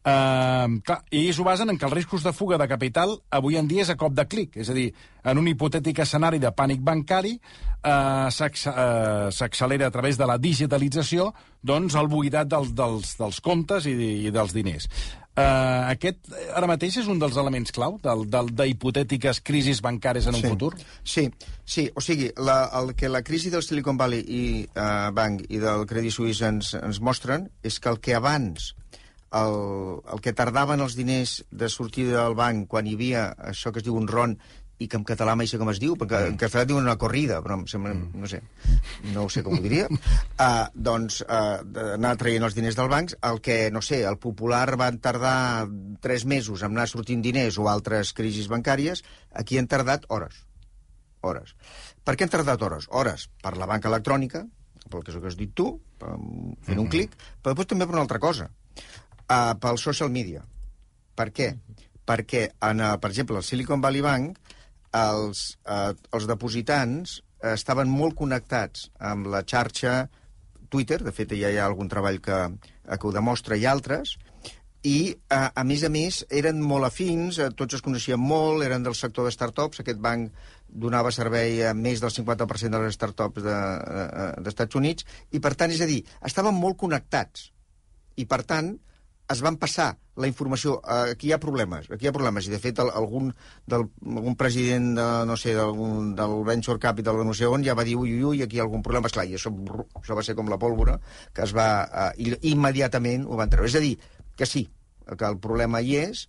Uh, 0.00 0.80
clar, 0.80 1.02
I 1.12 1.26
ells 1.26 1.36
ho 1.36 1.44
basen 1.44 1.68
en 1.68 1.76
que 1.76 1.84
els 1.84 1.92
riscos 1.92 2.22
de 2.24 2.32
fuga 2.32 2.56
de 2.56 2.64
capital 2.70 3.18
avui 3.36 3.58
en 3.60 3.66
dia 3.68 3.84
és 3.84 3.90
a 3.92 3.98
cop 4.00 4.14
de 4.16 4.24
clic. 4.24 4.56
És 4.56 4.70
a 4.72 4.76
dir, 4.76 4.88
en 5.28 5.40
un 5.40 5.48
hipotètic 5.50 6.00
escenari 6.00 6.40
de 6.40 6.52
pànic 6.56 6.80
bancari 6.80 7.34
uh, 7.36 8.30
s'accelera 8.32 9.90
a 9.90 9.92
través 9.92 10.16
de 10.16 10.28
la 10.28 10.38
digitalització 10.40 11.34
doncs, 11.60 11.98
el 12.00 12.08
buidat 12.08 12.48
dels, 12.48 12.72
dels, 12.72 13.12
dels 13.20 13.42
comptes 13.44 13.90
i, 13.90 13.92
i 14.24 14.32
dels 14.32 14.56
diners. 14.56 14.88
Uh, 15.36 15.92
aquest 15.92 16.32
ara 16.56 16.66
mateix 16.66 16.96
és 17.04 17.06
un 17.08 17.20
dels 17.20 17.36
elements 17.38 17.70
clau 17.72 18.00
d'hipotètiques 18.00 19.38
crisis 19.46 19.78
bancàries 19.84 20.26
en 20.26 20.40
un 20.40 20.42
sí, 20.42 20.48
futur? 20.48 20.72
Sí, 21.04 21.28
sí, 21.62 21.86
o 21.94 22.00
sigui, 22.00 22.32
la, 22.40 22.64
el 22.80 22.96
que 22.96 23.12
la 23.12 23.20
crisi 23.22 23.52
del 23.52 23.62
Silicon 23.62 24.00
Valley 24.00 24.24
i, 24.24 24.42
uh, 24.72 25.12
Bank 25.12 25.44
i 25.52 25.60
del 25.60 25.84
Credit 25.92 26.16
Suisse 26.16 26.48
ens, 26.48 26.72
ens 26.80 27.04
mostren 27.04 27.50
és 27.62 27.78
que 27.78 27.92
el 27.92 28.00
que 28.00 28.16
abans 28.16 28.72
el, 29.30 30.00
el 30.12 30.22
que 30.24 30.34
tardaven 30.36 30.82
els 30.82 30.96
diners 30.98 31.40
de 31.50 31.68
sortir 31.70 32.08
del 32.10 32.34
banc 32.38 32.66
quan 32.70 32.88
hi 32.88 32.96
havia 32.98 33.28
això 33.52 33.72
que 33.72 33.82
es 33.82 33.86
diu 33.86 33.98
un 33.98 34.08
ron 34.10 34.36
i 34.80 34.88
que 34.88 34.96
en 34.96 35.04
català 35.04 35.34
mai 35.36 35.48
sé 35.48 35.58
com 35.60 35.68
es 35.68 35.78
diu, 35.80 35.92
perquè 36.00 36.16
mm. 36.16 36.32
en 36.32 36.36
català 36.40 36.64
diuen 36.64 36.86
una 36.86 36.96
corrida, 37.00 37.42
però 37.44 37.58
em 37.58 37.66
sembla, 37.68 37.92
mm. 37.92 38.20
no 38.22 38.28
sé, 38.30 38.38
no 39.12 39.26
ho 39.26 39.32
sé 39.32 39.42
com 39.44 39.58
ho 39.58 39.60
diria, 39.60 39.90
uh, 39.92 40.46
doncs 40.88 41.20
uh, 41.26 41.60
anar 41.98 42.14
traient 42.20 42.46
els 42.48 42.56
diners 42.56 42.78
del 42.78 42.88
banc, 42.88 43.12
el 43.28 43.42
que, 43.44 43.58
no 43.74 43.82
sé, 43.84 44.00
el 44.08 44.16
Popular 44.22 44.64
van 44.80 44.96
tardar 45.04 45.68
tres 46.00 46.24
mesos 46.24 46.64
en 46.64 46.72
anar 46.72 46.88
sortint 46.88 47.20
diners 47.24 47.60
o 47.60 47.68
altres 47.68 48.14
crisis 48.16 48.48
bancàries, 48.48 49.04
aquí 49.36 49.60
han 49.60 49.68
tardat 49.68 50.08
hores. 50.08 50.46
Hores. 51.20 51.52
Per 52.00 52.16
què 52.16 52.24
han 52.24 52.32
tardat 52.32 52.64
hores? 52.64 52.88
Hores 52.88 53.28
per 53.44 53.52
la 53.60 53.68
banca 53.68 53.92
electrònica, 53.92 54.46
pel 54.88 55.04
que 55.04 55.12
has 55.12 55.36
dit 55.36 55.52
tu, 55.52 55.74
fent 56.00 56.16
un 56.16 56.56
mm-hmm. 56.56 56.88
clic, 56.88 57.12
però 57.44 57.52
després 57.52 57.68
també 57.74 57.84
per 57.84 57.98
una 57.98 58.06
altra 58.08 58.22
cosa 58.22 58.48
uh, 59.30 59.54
pel 59.62 59.78
social 59.78 60.10
media. 60.12 60.44
Per 61.16 61.30
què? 61.36 61.52
Perquè, 62.06 62.46
en, 62.66 62.82
uh, 62.82 62.94
per 63.00 63.12
exemple, 63.12 63.38
el 63.38 63.46
Silicon 63.46 63.82
Valley 63.84 64.02
Bank, 64.04 64.38
els, 64.96 65.44
uh, 65.70 65.92
els 66.16 66.26
depositants 66.26 67.20
estaven 67.54 67.88
molt 67.88 68.18
connectats 68.18 68.90
amb 69.00 69.30
la 69.32 69.40
xarxa 69.48 70.10
Twitter, 70.68 70.98
de 71.00 71.12
fet 71.14 71.32
ja 71.38 71.48
hi 71.48 71.56
ha 71.56 71.64
algun 71.64 71.88
treball 71.88 72.20
que, 72.20 72.40
que 72.90 73.06
ho 73.08 73.12
demostra, 73.14 73.56
i 73.56 73.64
altres, 73.66 74.18
i, 74.86 75.12
a, 75.28 75.50
a 75.60 75.64
més 75.68 75.82
a 75.84 75.90
més, 75.92 76.22
eren 76.32 76.60
molt 76.64 76.88
afins, 76.88 77.36
tots 77.56 77.76
es 77.76 77.82
coneixien 77.84 78.20
molt, 78.20 78.64
eren 78.64 78.84
del 78.84 78.96
sector 78.96 79.26
de 79.28 79.32
startups, 79.34 79.82
aquest 79.82 80.00
banc 80.00 80.30
donava 80.84 81.12
servei 81.12 81.64
a 81.66 81.74
més 81.74 82.00
del 82.00 82.12
50% 82.14 82.76
de 82.76 82.82
les 82.84 82.96
startups 82.96 83.44
d'Estats 83.44 84.56
de, 84.56 84.68
de 84.70 84.78
Units, 84.80 85.08
i 85.36 85.40
per 85.42 85.52
tant, 85.58 85.74
és 85.74 85.82
a 85.84 85.88
dir, 85.90 86.00
estaven 86.24 86.56
molt 86.56 86.78
connectats. 86.80 87.50
I 88.16 88.24
per 88.30 88.40
tant, 88.48 88.72
es 89.30 89.40
van 89.44 89.56
passar 89.62 89.92
la 90.20 90.28
informació. 90.28 90.76
Uh, 90.80 91.12
aquí 91.14 91.28
hi 91.28 91.32
ha 91.34 91.40
problemes, 91.42 91.86
aquí 91.90 92.06
hi 92.06 92.10
ha 92.10 92.14
problemes. 92.16 92.48
I, 92.48 92.52
de 92.54 92.60
fet, 92.62 92.80
algun, 92.82 93.30
del, 93.70 93.86
algun 94.16 94.36
president 94.40 94.90
de, 94.98 95.06
no 95.30 95.36
sé, 95.40 95.54
del, 95.56 95.72
del 96.18 96.34
Venture 96.48 96.82
Capital 96.82 97.20
de 97.20 97.26
no 97.28 97.36
sé 97.36 97.48
on 97.48 97.64
ja 97.66 97.76
va 97.78 97.86
dir 97.86 97.96
ui, 97.98 98.12
ui, 98.16 98.24
ui, 98.32 98.42
aquí 98.44 98.58
hi 98.58 98.62
ha 98.62 98.66
algun 98.66 98.84
problema. 98.86 99.10
Esclar, 99.10 99.28
i 99.30 99.38
això, 99.38 99.52
això 100.02 100.18
va 100.18 100.26
ser 100.26 100.36
com 100.38 100.50
la 100.50 100.58
pólvora, 100.60 100.98
que 101.36 101.46
es 101.46 101.54
va... 101.56 101.68
I, 102.18 102.34
immediatament 102.52 103.26
ho 103.28 103.38
van 103.40 103.52
treure. 103.52 103.70
És 103.70 103.78
a 103.78 103.84
dir, 103.84 103.96
que 104.36 104.48
sí, 104.48 104.66
que 105.10 105.26
el 105.26 105.38
problema 105.42 105.80
hi 105.82 105.96
és, 106.02 106.26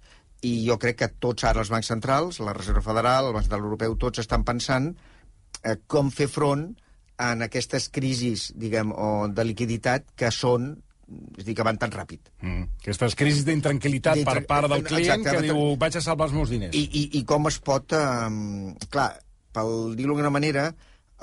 i 0.47 0.53
jo 0.65 0.77
crec 0.81 1.01
que 1.01 1.09
tots 1.21 1.45
ara 1.45 1.61
els 1.61 1.69
bancs 1.73 1.89
centrals, 1.91 2.39
la 2.41 2.53
Reserva 2.57 2.81
Federal, 2.85 3.27
el 3.27 3.35
Banc 3.35 3.45
Central 3.45 3.65
Europeu, 3.67 3.97
tots 4.01 4.21
estan 4.23 4.45
pensant 4.45 4.89
eh, 5.63 5.77
com 5.87 6.09
fer 6.13 6.29
front 6.31 6.71
en 7.21 7.45
aquestes 7.45 7.89
crisis, 7.93 8.49
diguem, 8.57 8.93
o 8.93 9.27
de 9.29 9.45
liquiditat 9.45 10.07
que 10.17 10.31
són 10.33 10.73
és 11.37 11.45
dir, 11.47 11.55
que 11.57 11.65
van 11.65 11.79
tan 11.81 11.91
ràpid. 11.93 12.31
Mm. 12.43 12.69
Aquestes 12.83 13.17
crisis 13.19 13.45
d'intranquil·litat 13.47 14.23
per 14.27 14.39
part 14.49 14.69
del 14.71 14.85
client 14.87 15.19
Exacte, 15.19 15.35
que 15.37 15.49
diu 15.49 15.75
vaig 15.81 15.97
a 15.97 16.03
salvar 16.03 16.29
els 16.29 16.37
meus 16.37 16.53
diners. 16.53 16.77
I, 16.77 16.85
i, 16.87 17.03
i 17.19 17.25
com 17.27 17.49
es 17.51 17.59
pot... 17.63 17.95
Eh, 17.97 18.87
clar, 18.93 19.11
pel 19.51 19.93
dir-ho 19.97 20.13
d'alguna 20.13 20.31
manera, 20.33 20.69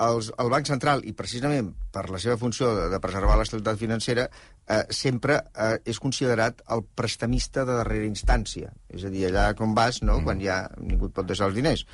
els, 0.05 0.29
el 0.39 0.51
Banc 0.53 0.69
Central, 0.69 1.03
i 1.07 1.13
precisament 1.17 1.71
per 1.93 2.05
la 2.13 2.21
seva 2.21 2.37
funció 2.39 2.71
de, 2.75 2.87
de 2.93 2.99
preservar 3.03 3.37
l'estabilitat 3.39 3.79
financera, 3.81 4.27
eh, 4.65 4.83
sempre 4.95 5.39
eh, 5.39 5.77
és 5.89 5.99
considerat 5.99 6.63
el 6.75 6.85
prestamista 6.95 7.65
de 7.67 7.79
darrera 7.81 8.07
instància. 8.07 8.71
És 8.89 9.05
a 9.05 9.13
dir, 9.13 9.25
allà 9.29 9.49
com 9.59 9.75
vas, 9.77 10.01
no?, 10.03 10.19
mm. 10.19 10.27
quan 10.27 10.43
ja 10.43 10.61
ningú 10.79 11.11
pot 11.13 11.27
deixar 11.29 11.49
els 11.49 11.57
diners. 11.57 11.85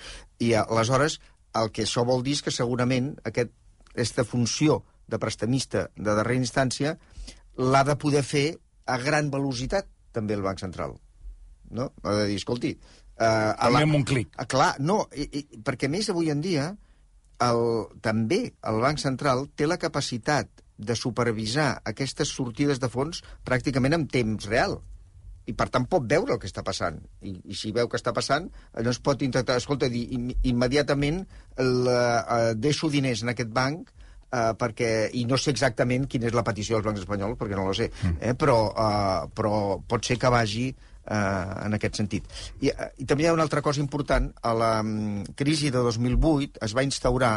I 0.44 0.54
aleshores, 0.62 1.20
el 1.56 1.72
que 1.72 1.88
això 1.88 2.04
vol 2.08 2.24
dir 2.26 2.36
és 2.38 2.44
que 2.46 2.54
segurament 2.54 3.14
aquest, 3.24 3.54
aquesta 3.94 4.28
funció 4.28 4.84
de 5.08 5.20
prestamista 5.22 5.88
de 5.96 6.12
darrera 6.12 6.42
instància 6.42 6.98
l'ha 7.58 7.84
de 7.88 7.96
poder 8.00 8.24
fer 8.24 8.46
a 8.86 8.98
gran 9.02 9.32
velocitat, 9.34 9.88
també 10.16 10.36
el 10.36 10.44
Banc 10.46 10.62
Central. 10.62 10.96
No? 11.72 11.92
Ha 12.04 12.20
de 12.22 12.30
dir, 12.32 12.40
escolti... 12.42 12.76
Eh, 13.16 13.26
també 13.26 13.80
la... 13.80 13.86
amb 13.88 14.00
un 14.02 14.04
clic. 14.08 14.34
Ah, 14.36 14.48
clar, 14.50 14.74
no, 14.84 15.06
i, 15.16 15.28
i, 15.40 15.62
perquè 15.64 15.90
més 15.92 16.10
avui 16.12 16.32
en 16.34 16.44
dia 16.44 16.70
el, 17.46 17.64
també 18.04 18.42
el 18.68 18.82
Banc 18.84 19.00
Central 19.02 19.48
té 19.56 19.68
la 19.68 19.80
capacitat 19.82 20.52
de 20.78 20.96
supervisar 21.00 21.70
aquestes 21.88 22.32
sortides 22.36 22.82
de 22.84 22.92
fons 22.92 23.22
pràcticament 23.48 23.96
en 23.96 24.06
temps 24.12 24.48
real 24.52 24.80
i 25.46 25.54
per 25.54 25.68
tant 25.72 25.86
pot 25.88 26.06
veure 26.10 26.36
el 26.36 26.40
que 26.42 26.50
està 26.50 26.64
passant 26.66 26.98
i, 27.22 27.36
i 27.46 27.56
si 27.56 27.72
veu 27.76 27.88
que 27.88 28.00
està 28.00 28.12
passant 28.16 28.50
llavors 28.74 29.00
pot 29.06 29.22
intentar, 29.24 29.56
escolta, 29.62 29.90
dir 29.94 30.04
immediatament 30.44 31.22
el, 31.62 31.74
uh, 31.88 32.52
deixo 32.58 32.90
diners 32.92 33.24
en 33.24 33.32
aquest 33.32 33.54
banc 33.56 33.92
uh, 34.32 34.52
perquè, 34.60 34.92
i 35.14 35.26
no 35.30 35.38
sé 35.42 35.54
exactament 35.54 36.08
quina 36.12 36.30
és 36.30 36.36
la 36.36 36.46
petició 36.48 36.78
dels 36.78 36.88
bancs 36.88 37.04
espanyols, 37.04 37.38
perquè 37.40 37.58
no 37.58 37.68
la 37.70 37.78
sé, 37.78 37.90
mm. 37.92 38.18
eh, 38.22 38.36
però, 38.40 38.60
uh, 38.72 39.32
però 39.36 39.80
pot 39.88 40.06
ser 40.06 40.18
que 40.22 40.32
vagi 40.34 40.70
uh, 40.72 41.66
en 41.66 41.78
aquest 41.78 42.02
sentit. 42.02 42.30
I, 42.62 42.72
uh, 42.74 42.92
I 43.02 43.08
també 43.10 43.26
hi 43.26 43.30
ha 43.32 43.36
una 43.38 43.46
altra 43.48 43.64
cosa 43.66 43.84
important. 43.84 44.32
A 44.44 44.54
la 44.58 44.72
um, 44.84 45.24
crisi 45.38 45.72
de 45.74 45.84
2008 45.86 46.64
es 46.66 46.76
va 46.78 46.86
instaurar 46.88 47.36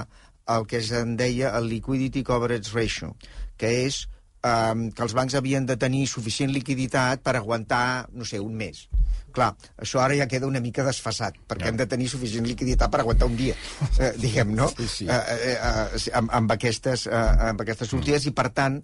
el 0.48 0.64
que 0.66 0.81
en 0.96 1.16
deia 1.20 1.53
el 1.59 1.68
Liquidity 1.68 2.22
Coverage 2.24 2.72
Ratio, 2.72 3.14
que 3.61 3.72
és 3.85 4.07
um, 4.48 4.88
que 4.94 5.04
els 5.04 5.14
bancs 5.16 5.37
havien 5.38 5.66
de 5.68 5.76
tenir 5.80 6.06
suficient 6.11 6.52
liquiditat 6.54 7.22
per 7.24 7.37
aguantar, 7.38 8.08
no 8.16 8.26
sé, 8.28 8.40
un 8.40 8.56
mes. 8.58 8.87
Clar, 9.34 9.50
això 9.84 10.00
ara 10.02 10.16
ja 10.16 10.26
queda 10.30 10.48
una 10.48 10.62
mica 10.64 10.87
desfasat, 10.87 11.37
perquè 11.48 11.68
ja. 11.68 11.72
hem 11.72 11.80
de 11.80 11.87
tenir 11.90 12.08
suficient 12.11 12.46
liquiditat 12.48 12.90
per 12.92 13.02
aguantar 13.02 13.28
un 13.28 13.37
dia, 13.38 13.56
eh, 13.98 14.12
diguem, 14.24 14.54
no? 14.56 14.70
Sí, 14.76 14.88
sí. 14.94 15.08
Eh, 15.11 15.18
eh, 15.37 15.56
eh, 15.56 16.06
amb, 16.18 16.32
amb, 16.40 16.56
aquestes, 16.56 17.06
eh, 17.11 17.26
amb 17.52 17.66
aquestes 17.66 17.92
sortides, 17.92 18.24
mm. 18.24 18.32
i 18.32 18.38
per 18.40 18.48
tant, 18.56 18.80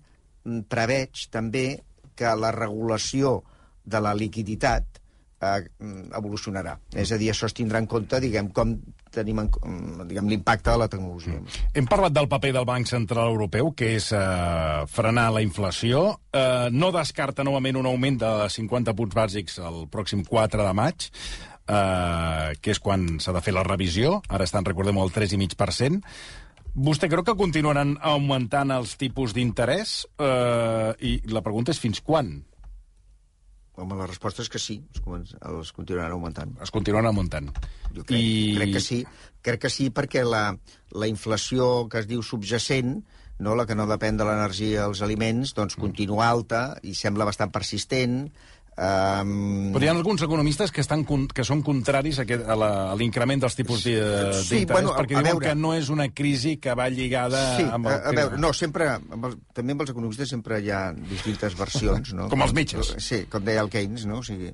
preveig 0.68 1.26
també 1.32 1.66
que 2.14 2.36
la 2.36 2.52
regulació 2.54 3.38
de 3.84 4.00
la 4.04 4.12
liquiditat 4.16 5.00
eh, 5.58 6.02
evolucionarà. 6.16 6.76
És 6.92 7.12
a 7.12 7.18
dir, 7.20 7.30
això 7.32 7.48
es 7.50 7.56
tindrà 7.56 7.80
en 7.82 7.88
compte, 7.90 8.20
diguem, 8.22 8.50
com 8.54 8.76
tenim 9.14 9.40
diguem 10.08 10.28
l'impacte 10.30 10.72
de 10.72 10.80
la 10.80 10.88
tecnologia. 10.90 11.38
Mm. 11.38 11.64
Hem 11.78 11.88
parlat 11.90 12.14
del 12.16 12.28
paper 12.30 12.52
del 12.56 12.68
Banc 12.68 12.90
Central 12.90 13.32
Europeu, 13.32 13.72
que 13.78 13.94
és 13.98 14.10
eh, 14.16 14.84
frenar 14.90 15.30
la 15.34 15.42
inflació. 15.44 16.06
Eh, 16.34 16.68
no 16.74 16.92
descarta 16.94 17.46
novament 17.46 17.78
un 17.80 17.90
augment 17.90 18.20
de 18.22 18.32
50 18.56 18.96
punts 18.98 19.18
bàsics 19.18 19.60
el 19.62 19.84
pròxim 19.92 20.24
4 20.28 20.66
de 20.66 20.72
maig, 20.76 21.10
eh, 21.68 22.54
que 22.60 22.74
és 22.74 22.80
quan 22.82 23.14
s'ha 23.20 23.34
de 23.36 23.44
fer 23.44 23.54
la 23.56 23.66
revisió. 23.66 24.20
Ara 24.28 24.48
estan, 24.48 24.66
recordem, 24.66 24.98
el 24.98 25.14
3,5%. 25.14 26.02
Vostè 26.74 27.06
creu 27.06 27.22
que 27.22 27.36
continuaran 27.38 27.94
augmentant 28.02 28.72
els 28.74 28.96
tipus 28.98 29.30
d'interès? 29.36 30.00
Eh, 30.18 30.90
I 31.06 31.12
la 31.30 31.44
pregunta 31.46 31.70
és 31.70 31.78
fins 31.78 32.02
quan? 32.02 32.40
Home, 33.74 33.96
la 33.98 34.06
resposta 34.06 34.44
és 34.44 34.50
que 34.52 34.60
sí, 34.62 34.76
els, 35.02 35.34
els 35.42 35.72
continuaran 35.74 36.14
augmentant. 36.14 36.52
Es 36.62 36.70
continuaran 36.74 37.10
augmentant. 37.10 37.50
Jo 37.90 38.04
crec, 38.06 38.20
I... 38.20 38.54
crec 38.58 38.72
que 38.76 38.82
sí. 38.84 39.00
Crec 39.44 39.64
que 39.66 39.72
sí 39.72 39.88
perquè 39.94 40.22
la, 40.26 40.44
la 40.94 41.10
inflació 41.10 41.88
que 41.90 42.04
es 42.04 42.08
diu 42.10 42.22
subjacent, 42.22 43.00
no, 43.42 43.56
la 43.58 43.66
que 43.66 43.74
no 43.74 43.88
depèn 43.90 44.20
de 44.20 44.26
l'energia 44.28 44.86
dels 44.86 45.02
aliments, 45.02 45.56
doncs 45.58 45.74
mm. 45.74 45.82
continua 45.82 46.28
alta 46.30 46.62
i 46.86 46.94
sembla 46.94 47.26
bastant 47.26 47.50
persistent, 47.54 48.28
Um... 48.74 49.70
Però 49.74 49.84
hi 49.84 49.88
ha 49.88 49.92
alguns 49.94 50.24
economistes 50.26 50.72
que, 50.74 50.82
estan, 50.82 51.04
que 51.06 51.44
són 51.46 51.60
contraris 51.62 52.18
a, 52.18 52.24
aquest, 52.24 52.48
a 52.50 52.96
l'increment 52.98 53.44
dels 53.44 53.54
tipus 53.54 53.84
d'interès, 53.86 54.40
sí, 54.48 54.64
bueno, 54.66 54.96
perquè 54.96 55.14
diuen 55.14 55.28
veure, 55.28 55.46
que 55.46 55.54
no 55.58 55.70
és 55.76 55.92
una 55.94 56.08
crisi 56.10 56.56
que 56.62 56.74
va 56.74 56.88
lligada 56.90 57.44
sí, 57.54 57.68
amb 57.68 57.86
el... 57.86 57.94
A, 57.94 58.10
a 58.10 58.16
veure, 58.18 58.40
no, 58.42 58.50
sempre, 58.56 58.90
amb 58.98 59.30
el, 59.30 59.38
també 59.54 59.76
amb 59.76 59.86
els 59.86 59.94
economistes 59.94 60.34
sempre 60.34 60.58
hi 60.58 60.74
ha 60.74 60.88
distintes 60.96 61.54
versions, 61.58 62.16
no? 62.18 62.26
com 62.32 62.42
els 62.42 62.56
metges. 62.56 62.96
Sí, 62.98 63.22
com 63.30 63.46
deia 63.46 63.62
el 63.62 63.70
Keynes, 63.70 64.08
no? 64.10 64.18
O 64.24 64.26
sigui, 64.26 64.50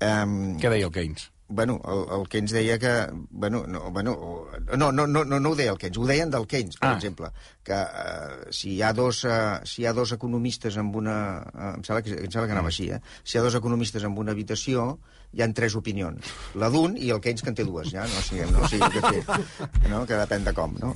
um... 0.00 0.38
Què 0.62 0.72
deia 0.72 0.88
el 0.88 0.96
Keynes? 0.96 1.28
Bueno, 1.52 1.80
el, 1.84 2.20
el 2.20 2.28
Keynes 2.28 2.52
deia 2.52 2.78
que... 2.78 2.92
Bueno, 3.30 3.64
no, 3.66 3.90
bueno, 3.90 4.48
no, 4.76 4.90
no, 4.92 5.06
no, 5.06 5.24
no 5.24 5.50
ho 5.50 5.54
deia 5.54 5.72
el 5.72 5.78
Keynes, 5.78 5.98
ho 5.98 6.06
deien 6.06 6.30
del 6.30 6.46
Keynes, 6.46 6.78
per 6.80 6.88
ah. 6.88 6.96
exemple, 6.96 7.28
que 7.62 7.76
uh, 7.76 8.50
si, 8.50 8.74
hi 8.76 8.82
ha 8.82 8.92
dos, 8.96 9.24
uh, 9.28 9.60
si 9.68 9.82
hi 9.82 9.86
ha 9.86 9.92
dos 9.96 10.14
economistes 10.16 10.78
amb 10.80 10.96
una... 10.96 11.16
Uh, 11.52 11.66
em, 11.74 11.84
sembla 11.84 12.02
que, 12.06 12.16
em 12.16 12.30
sembla 12.30 12.46
que 12.48 12.56
anava 12.56 12.70
mm. 12.70 12.72
així, 12.72 12.88
eh? 12.96 13.00
Si 13.22 13.36
hi 13.36 13.40
ha 13.40 13.44
dos 13.44 13.58
economistes 13.60 14.08
amb 14.08 14.22
una 14.24 14.32
habitació, 14.32 14.86
hi 15.32 15.44
han 15.44 15.54
tres 15.56 15.76
opinions. 15.78 16.32
La 16.60 16.72
d'un 16.72 16.96
i 16.96 17.12
el 17.12 17.20
Keynes 17.24 17.44
que 17.44 17.52
en 17.52 17.60
té 17.60 17.68
dues, 17.68 17.92
ja? 17.92 18.08
No, 18.08 18.22
o 18.22 18.26
sigui, 18.26 18.48
no, 18.50 18.64
o 18.64 18.72
sigui 18.72 18.88
que, 18.96 19.04
té, 19.04 19.86
no? 19.92 20.02
que 20.08 20.18
depèn 20.24 20.48
de 20.48 20.56
com, 20.56 20.74
no? 20.80 20.94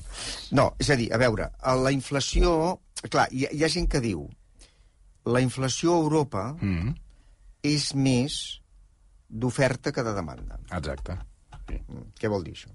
No, 0.56 0.70
és 0.80 0.92
a 0.92 0.98
dir, 0.98 1.12
a 1.12 1.20
veure, 1.22 1.52
la 1.84 1.94
inflació... 1.94 2.76
Clar, 3.06 3.28
hi, 3.30 3.44
hi 3.52 3.62
ha 3.62 3.68
gent 3.70 3.86
que 3.92 4.00
diu 4.00 4.24
la 5.26 5.42
inflació 5.44 5.92
a 5.92 6.02
Europa 6.04 6.44
mm. 6.54 6.94
és 7.66 7.90
més 7.98 8.38
d'oferta 9.28 9.92
que 9.92 10.04
de 10.06 10.14
demanda. 10.14 10.60
Exacte. 10.76 11.18
Sí. 11.66 11.80
Mm, 11.80 12.12
què 12.20 12.30
vol 12.30 12.44
dir 12.46 12.54
això? 12.56 12.70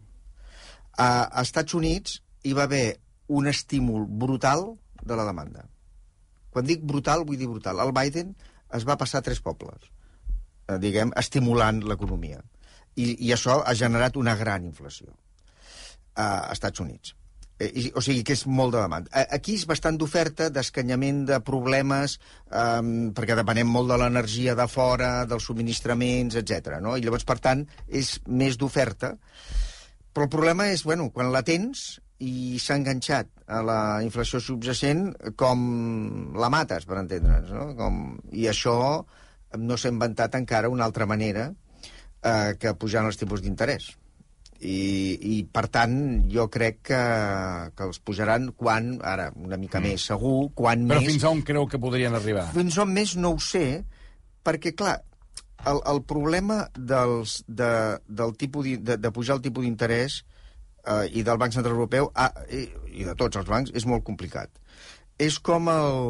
A, 0.98 1.08
a 1.28 1.42
Estats 1.42 1.76
Units 1.78 2.20
hi 2.44 2.54
va 2.58 2.66
haver 2.68 3.00
un 3.32 3.48
estímul 3.48 4.06
brutal 4.08 4.66
de 5.02 5.16
la 5.16 5.26
demanda. 5.26 5.66
Quan 6.52 6.68
dic 6.68 6.84
brutal, 6.84 7.24
vull 7.28 7.40
dir 7.40 7.48
brutal. 7.48 7.80
El 7.80 7.94
Biden 7.96 8.34
es 8.76 8.86
va 8.88 8.98
passar 9.00 9.24
tres 9.24 9.40
pobles, 9.44 9.88
eh, 10.68 10.78
diguem, 10.84 11.14
estimulant 11.20 11.80
l'economia. 11.88 12.42
I, 13.00 13.16
I 13.28 13.32
això 13.32 13.62
ha 13.64 13.76
generat 13.78 14.20
una 14.20 14.36
gran 14.36 14.68
inflació 14.68 15.14
a 16.20 16.52
Estats 16.52 16.84
Units. 16.84 17.16
Eh, 17.62 17.92
o 17.94 18.02
sigui 18.02 18.24
que 18.26 18.36
és 18.38 18.44
molt 18.50 18.74
de 18.76 18.82
demanda. 18.82 19.12
Aquí 19.36 19.56
és 19.60 19.68
bastant 19.70 19.98
d'oferta, 20.00 20.50
d'escanyament 20.54 21.24
de 21.30 21.40
problemes, 21.46 22.18
eh, 22.50 22.82
perquè 23.18 23.38
depenem 23.38 23.70
molt 23.70 23.92
de 23.94 24.00
l'energia 24.02 24.56
de 24.58 24.68
fora, 24.72 25.12
dels 25.30 25.46
subministraments, 25.50 26.38
etc. 26.42 26.80
No? 26.82 26.96
I 26.98 27.06
llavors, 27.06 27.28
per 27.28 27.38
tant, 27.44 27.66
és 27.88 28.16
més 28.26 28.58
d'oferta. 28.58 29.16
Però 30.12 30.28
el 30.28 30.34
problema 30.34 30.72
és, 30.74 30.84
bueno, 30.84 31.12
quan 31.14 31.32
la 31.32 31.44
tens 31.48 32.02
i 32.22 32.60
s'ha 32.62 32.78
enganxat 32.78 33.30
a 33.50 33.62
la 33.66 33.80
inflació 34.06 34.42
subjacent, 34.44 35.08
com 35.40 35.62
la 36.38 36.52
mates, 36.54 36.86
per 36.86 37.00
entendre'ns, 37.02 37.50
no? 37.56 37.72
Com... 37.78 38.04
I 38.32 38.46
això 38.52 38.76
no 39.58 39.78
s'ha 39.78 39.92
inventat 39.92 40.38
encara 40.38 40.70
una 40.72 40.86
altra 40.86 41.08
manera 41.10 41.50
eh, 42.24 42.54
que 42.60 42.76
pujant 42.80 43.10
els 43.10 43.20
tipus 43.20 43.42
d'interès 43.44 43.90
i, 44.62 44.82
i 45.18 45.36
per 45.50 45.66
tant 45.74 45.96
jo 46.30 46.46
crec 46.54 46.82
que, 46.92 47.02
que 47.76 47.88
els 47.88 48.02
pujaran 48.06 48.52
quan, 48.58 48.94
ara 49.02 49.32
una 49.36 49.58
mica 49.58 49.80
mm. 49.80 49.90
més 49.90 50.06
segur, 50.12 50.52
quan 50.58 50.86
Però 50.90 51.02
més... 51.02 51.10
fins 51.14 51.26
on 51.30 51.42
creu 51.46 51.66
que 51.70 51.82
podrien 51.82 52.16
arribar? 52.18 52.48
Fins 52.54 52.78
on 52.82 52.94
més 52.94 53.16
no 53.18 53.34
ho 53.36 53.42
sé, 53.42 53.82
perquè 54.46 54.76
clar, 54.78 55.00
el, 55.70 55.82
el 55.90 56.04
problema 56.10 56.64
dels, 56.78 57.40
de, 57.48 57.72
del 58.08 58.36
tipus 58.38 58.70
de, 58.82 58.98
de 59.02 59.14
pujar 59.14 59.40
el 59.40 59.46
tipus 59.46 59.66
d'interès 59.66 60.22
eh, 60.86 61.06
i 61.10 61.26
del 61.26 61.42
Banc 61.42 61.58
Central 61.58 61.78
Europeu 61.78 62.12
ah, 62.16 62.32
i, 62.50 62.68
i 63.02 63.08
de 63.08 63.18
tots 63.18 63.42
els 63.42 63.50
bancs 63.50 63.74
és 63.78 63.88
molt 63.90 64.06
complicat. 64.08 64.54
És 65.22 65.40
com 65.40 65.70
el... 65.74 66.06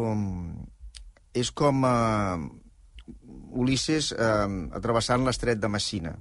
És 1.38 1.54
com... 1.56 1.86
Eh, 1.88 2.58
Ulisses 3.52 4.14
eh, 4.16 4.52
atrevessant 4.78 5.26
l'estret 5.28 5.60
de 5.60 5.68
Messina. 5.68 6.14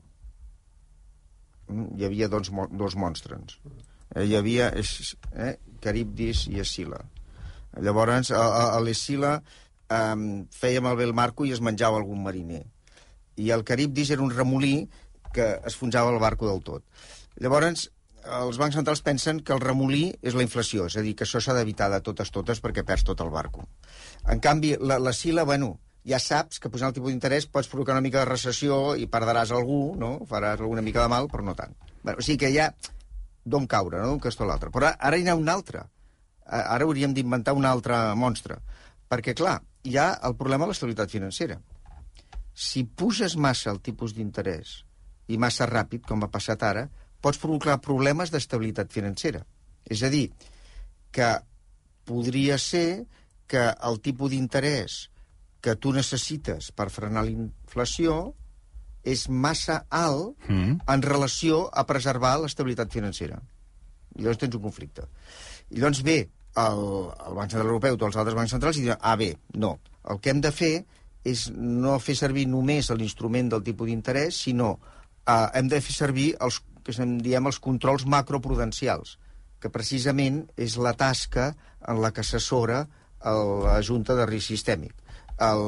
Hi 1.71 2.05
havia 2.07 2.29
dos, 2.29 2.51
dos 2.71 2.97
monstres. 2.97 3.59
Eh, 4.15 4.27
hi 4.27 4.37
havia 4.37 4.71
eh, 4.75 5.55
Caribdis 5.81 6.47
i 6.51 6.61
Escila. 6.63 7.01
Llavors, 7.81 8.33
a, 8.35 8.41
a, 8.43 8.65
a 8.77 8.81
l'Escila 8.83 9.37
eh, 9.39 10.17
feia 10.51 10.83
malbé 10.83 11.07
el 11.07 11.15
marco 11.15 11.47
i 11.47 11.55
es 11.55 11.63
menjava 11.63 12.01
algun 12.01 12.25
mariner. 12.27 12.65
I 13.41 13.53
el 13.55 13.65
Caribdis 13.65 14.11
era 14.11 14.27
un 14.27 14.35
remolí 14.35 14.75
que 15.33 15.47
es 15.67 15.77
fonjava 15.79 16.11
el 16.13 16.21
barco 16.23 16.49
del 16.51 16.63
tot. 16.67 16.85
Llavors, 17.41 17.87
els 18.41 18.59
bancs 18.61 18.77
centrals 18.77 19.03
pensen 19.07 19.41
que 19.41 19.55
el 19.55 19.63
remolí 19.63 20.11
és 20.23 20.35
la 20.37 20.45
inflació, 20.45 20.87
és 20.91 20.97
a 20.99 21.05
dir, 21.05 21.15
que 21.17 21.25
això 21.25 21.41
s'ha 21.41 21.55
d'evitar 21.57 21.89
de 21.93 22.01
totes 22.05 22.33
totes 22.35 22.61
perquè 22.61 22.85
perds 22.87 23.07
tot 23.09 23.23
el 23.25 23.31
barco. 23.33 23.65
En 24.29 24.43
canvi, 24.45 24.75
la, 24.81 24.99
la 24.99 25.15
Sila, 25.17 25.47
bueno, 25.49 25.79
ja 26.07 26.19
saps 26.19 26.61
que 26.61 26.71
posant 26.73 26.91
el 26.91 26.97
tipus 26.97 27.13
d'interès 27.13 27.47
pots 27.53 27.69
provocar 27.69 27.97
una 27.97 28.05
mica 28.05 28.23
de 28.23 28.31
recessió 28.31 28.97
i 28.97 29.07
perdràs 29.11 29.53
algú, 29.53 29.97
no? 30.01 30.19
Faràs 30.29 30.61
alguna 30.61 30.85
mica 30.85 31.03
de 31.05 31.13
mal, 31.13 31.29
però 31.29 31.45
no 31.45 31.55
tant. 31.59 31.75
Bueno, 32.03 32.19
o 32.19 32.25
sigui 32.25 32.41
que 32.45 32.53
ja 32.55 32.71
d'on 33.45 33.67
caure, 33.67 34.01
no? 34.01 34.13
d'un 34.15 34.23
castó 34.23 34.45
a 34.45 34.51
l'altre. 34.51 34.71
Però 34.73 34.93
ara 34.93 35.19
hi 35.19 35.29
ha 35.29 35.37
un 35.37 35.49
altre. 35.49 35.85
Ara 36.47 36.87
hauríem 36.87 37.13
d'inventar 37.15 37.55
un 37.57 37.69
altre 37.69 37.99
monstre. 38.17 38.59
Perquè, 39.11 39.35
clar, 39.37 39.59
hi 39.85 39.97
ha 39.99 40.13
el 40.27 40.37
problema 40.39 40.65
de 40.65 40.73
l'estabilitat 40.73 41.13
financera. 41.13 41.59
Si 42.55 42.85
puges 42.85 43.37
massa 43.37 43.71
el 43.73 43.81
tipus 43.85 44.15
d'interès 44.17 44.81
i 45.31 45.39
massa 45.39 45.69
ràpid, 45.71 46.05
com 46.09 46.25
ha 46.25 46.33
passat 46.33 46.63
ara, 46.67 46.89
pots 47.21 47.39
provocar 47.39 47.79
problemes 47.85 48.33
d'estabilitat 48.33 48.93
financera. 48.93 49.45
És 49.85 50.03
a 50.03 50.11
dir, 50.13 50.31
que 51.13 51.31
podria 52.09 52.59
ser 52.59 53.07
que 53.51 53.71
el 53.87 54.01
tipus 54.03 54.33
d'interès 54.33 55.10
que 55.61 55.77
tu 55.77 55.93
necessites 55.93 56.71
per 56.73 56.89
frenar 56.91 57.25
la 57.27 57.31
inflació 57.35 58.35
és 59.05 59.29
massa 59.29 59.87
alt 59.89 60.37
Mm. 60.49 60.81
en 60.87 61.03
relació 61.03 61.69
a 61.73 61.87
preservar 61.87 62.39
l'estabilitat 62.41 62.93
financera. 62.93 63.41
I 64.17 64.23
llavors 64.23 64.39
tens 64.39 64.55
un 64.55 64.63
conflicte. 64.63 65.07
I 65.71 65.79
llavors 65.81 66.03
ve 66.03 66.29
el, 66.57 66.81
el 67.27 67.35
Banc 67.35 67.51
Central 67.51 67.67
Europeu, 67.69 67.97
tots 67.97 68.11
els 68.15 68.21
altres 68.21 68.37
bancs 68.37 68.51
centrals, 68.51 68.77
i 68.77 68.83
diuen, 68.83 68.99
ah, 69.01 69.17
bé, 69.17 69.37
no, 69.55 69.79
el 70.11 70.21
que 70.21 70.31
hem 70.31 70.41
de 70.41 70.51
fer 70.53 70.85
és 71.25 71.51
no 71.55 71.99
fer 72.01 72.17
servir 72.17 72.47
només 72.49 72.91
l'instrument 72.91 73.49
del 73.53 73.63
tipus 73.63 73.87
d'interès, 73.89 74.35
sinó 74.37 74.79
eh, 75.27 75.47
hem 75.55 75.69
de 75.69 75.81
fer 75.81 75.95
servir 75.95 76.35
els 76.41 76.63
que 76.83 76.97
en 77.03 77.19
diem 77.21 77.47
els 77.47 77.61
controls 77.61 78.07
macroprudencials, 78.09 79.19
que 79.61 79.69
precisament 79.71 80.47
és 80.57 80.77
la 80.81 80.95
tasca 80.97 81.55
en 81.87 82.01
la 82.01 82.11
que 82.11 82.21
assessora 82.25 82.87
la 83.23 83.83
Junta 83.85 84.15
de 84.17 84.25
Risc 84.27 84.49
Sistèmic. 84.49 84.95
El, 85.41 85.63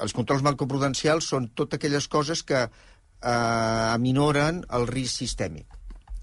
els 0.00 0.14
controls 0.16 0.44
macroprudencials 0.46 1.28
són 1.32 1.50
totes 1.54 1.78
aquelles 1.78 2.08
coses 2.08 2.42
que 2.42 2.62
eh, 2.64 3.28
aminoren 3.28 4.62
el 4.78 4.88
risc 4.88 5.24
sistèmic. 5.24 5.66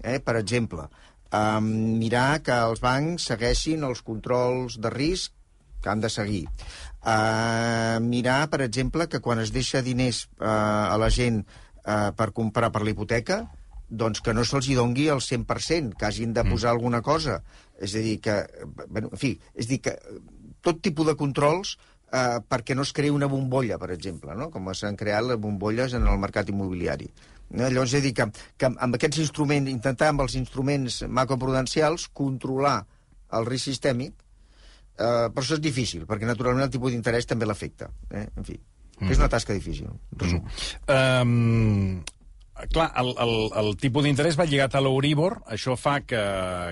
Eh? 0.02 0.18
Per 0.20 0.36
exemple, 0.40 0.88
eh, 1.30 1.60
mirar 1.62 2.42
que 2.42 2.58
els 2.70 2.82
bancs 2.82 3.30
segueixin 3.32 3.86
els 3.86 4.02
controls 4.02 4.80
de 4.82 4.92
risc 4.92 5.36
que 5.86 5.92
han 5.92 6.00
de 6.00 6.10
seguir. 6.10 6.44
Uh, 7.06 8.02
mirar, 8.02 8.48
per 8.50 8.64
exemple, 8.64 9.06
que 9.06 9.20
quan 9.22 9.38
es 9.38 9.52
deixa 9.54 9.84
diners 9.86 10.24
uh, 10.40 10.90
a 10.90 10.96
la 10.98 11.10
gent 11.14 11.44
uh, 11.44 12.10
per 12.18 12.32
comprar 12.34 12.72
per 12.74 12.82
la 12.82 12.90
hipoteca, 12.90 13.44
doncs 13.86 14.18
que 14.18 14.34
no 14.34 14.42
se'ls 14.42 14.66
hi 14.66 14.74
dongui 14.74 15.06
el 15.14 15.22
100%, 15.22 15.94
que 15.94 16.08
hagin 16.08 16.32
de 16.34 16.42
posar 16.48 16.72
mm. 16.72 16.74
alguna 16.74 17.02
cosa. 17.06 17.38
És 17.78 17.94
a 17.94 18.02
dir, 18.02 18.16
que... 18.24 18.40
Bueno, 18.88 19.12
en 19.14 19.22
fi, 19.22 19.36
és 19.54 19.68
a 19.68 19.70
dir, 19.70 19.78
que 19.84 19.94
tot 20.66 20.82
tipus 20.82 21.06
de 21.06 21.14
controls 21.14 21.76
eh, 22.12 22.38
perquè 22.48 22.76
no 22.76 22.84
es 22.86 22.92
creï 22.96 23.12
una 23.14 23.28
bombolla, 23.30 23.78
per 23.82 23.90
exemple, 23.94 24.34
no? 24.38 24.50
com 24.54 24.68
s'han 24.74 24.98
creat 24.98 25.26
les 25.26 25.40
bombolles 25.40 25.96
en 25.98 26.06
el 26.06 26.20
mercat 26.22 26.50
immobiliari. 26.52 27.08
No? 27.50 27.68
Llavors, 27.68 27.94
a 27.94 28.02
dir, 28.02 28.12
que, 28.16 28.28
que 28.58 28.70
amb 28.70 28.98
aquests 28.98 29.22
instruments, 29.22 29.70
intentar 29.70 30.12
amb 30.12 30.24
els 30.26 30.36
instruments 30.38 31.02
macroprudencials 31.08 32.08
controlar 32.14 32.78
el 33.36 33.46
risc 33.46 33.70
sistèmic, 33.70 34.14
eh, 34.96 35.28
però 35.30 35.44
això 35.44 35.58
és 35.58 35.62
difícil, 35.62 36.06
perquè 36.08 36.28
naturalment 36.28 36.66
el 36.66 36.74
tipus 36.74 36.94
d'interès 36.94 37.28
també 37.28 37.48
l'afecta. 37.48 37.90
Eh? 38.10 38.26
En 38.36 38.46
fi, 38.46 38.58
mm. 39.00 39.10
és 39.10 39.22
una 39.22 39.30
tasca 39.32 39.56
difícil, 39.56 39.90
resum. 40.18 40.44
Um, 40.90 42.02
clar, 42.72 42.88
el, 42.96 43.12
el, 43.20 43.34
el 43.60 43.70
tipus 43.80 44.06
d'interès 44.06 44.36
va 44.38 44.46
lligat 44.48 44.74
a 44.76 44.82
l'Euríbor. 44.84 45.38
Això 45.52 45.76
fa 45.76 45.98
que, 46.08 46.20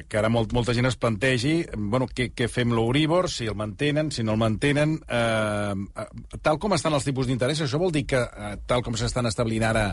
que 0.09 0.19
ara 0.21 0.31
molt, 0.33 0.55
molta 0.57 0.75
gent 0.77 0.89
es 0.89 0.97
plantegi 1.01 1.55
bueno, 1.77 2.09
què, 2.09 2.31
què 2.37 2.49
fem 2.49 2.73
l'Euríbor, 2.73 3.29
si 3.31 3.49
el 3.51 3.57
mantenen, 3.59 4.11
si 4.15 4.25
no 4.25 4.35
el 4.37 4.41
mantenen. 4.41 4.97
Uh, 5.05 6.37
tal 6.45 6.61
com 6.63 6.77
estan 6.77 6.97
els 6.97 7.05
tipus 7.07 7.29
d'interès, 7.29 7.65
això 7.65 7.81
vol 7.81 7.93
dir 7.95 8.07
que, 8.09 8.21
uh, 8.21 8.55
tal 8.69 8.85
com 8.87 8.97
s'estan 8.97 9.29
establint 9.29 9.67
ara, 9.69 9.91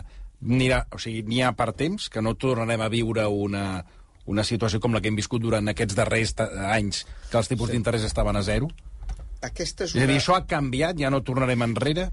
n'hi 0.48 0.70
ha, 0.72 0.84
o 0.90 1.00
sigui, 1.02 1.26
n'hi 1.28 1.42
ha 1.44 1.52
per 1.58 1.72
temps, 1.76 2.08
que 2.12 2.22
no 2.24 2.34
tornarem 2.40 2.80
a 2.82 2.88
viure 2.92 3.26
una, 3.28 3.66
una 4.32 4.46
situació 4.48 4.80
com 4.80 4.96
la 4.96 5.02
que 5.02 5.12
hem 5.12 5.18
viscut 5.18 5.44
durant 5.44 5.68
aquests 5.70 5.98
darrers 5.98 6.34
anys, 6.72 7.04
que 7.28 7.38
els 7.40 7.52
tipus 7.52 7.68
sí. 7.68 7.76
d'interès 7.76 8.08
estaven 8.08 8.38
a 8.38 8.44
zero? 8.46 8.70
Aquesta 9.42 9.84
és 9.84 9.92
És 9.92 10.00
a 10.00 10.06
una... 10.06 10.12
dir, 10.14 10.22
això 10.22 10.38
ha 10.38 10.46
canviat, 10.48 10.96
ja 10.96 11.10
no 11.12 11.20
tornarem 11.26 11.68
enrere? 11.68 12.08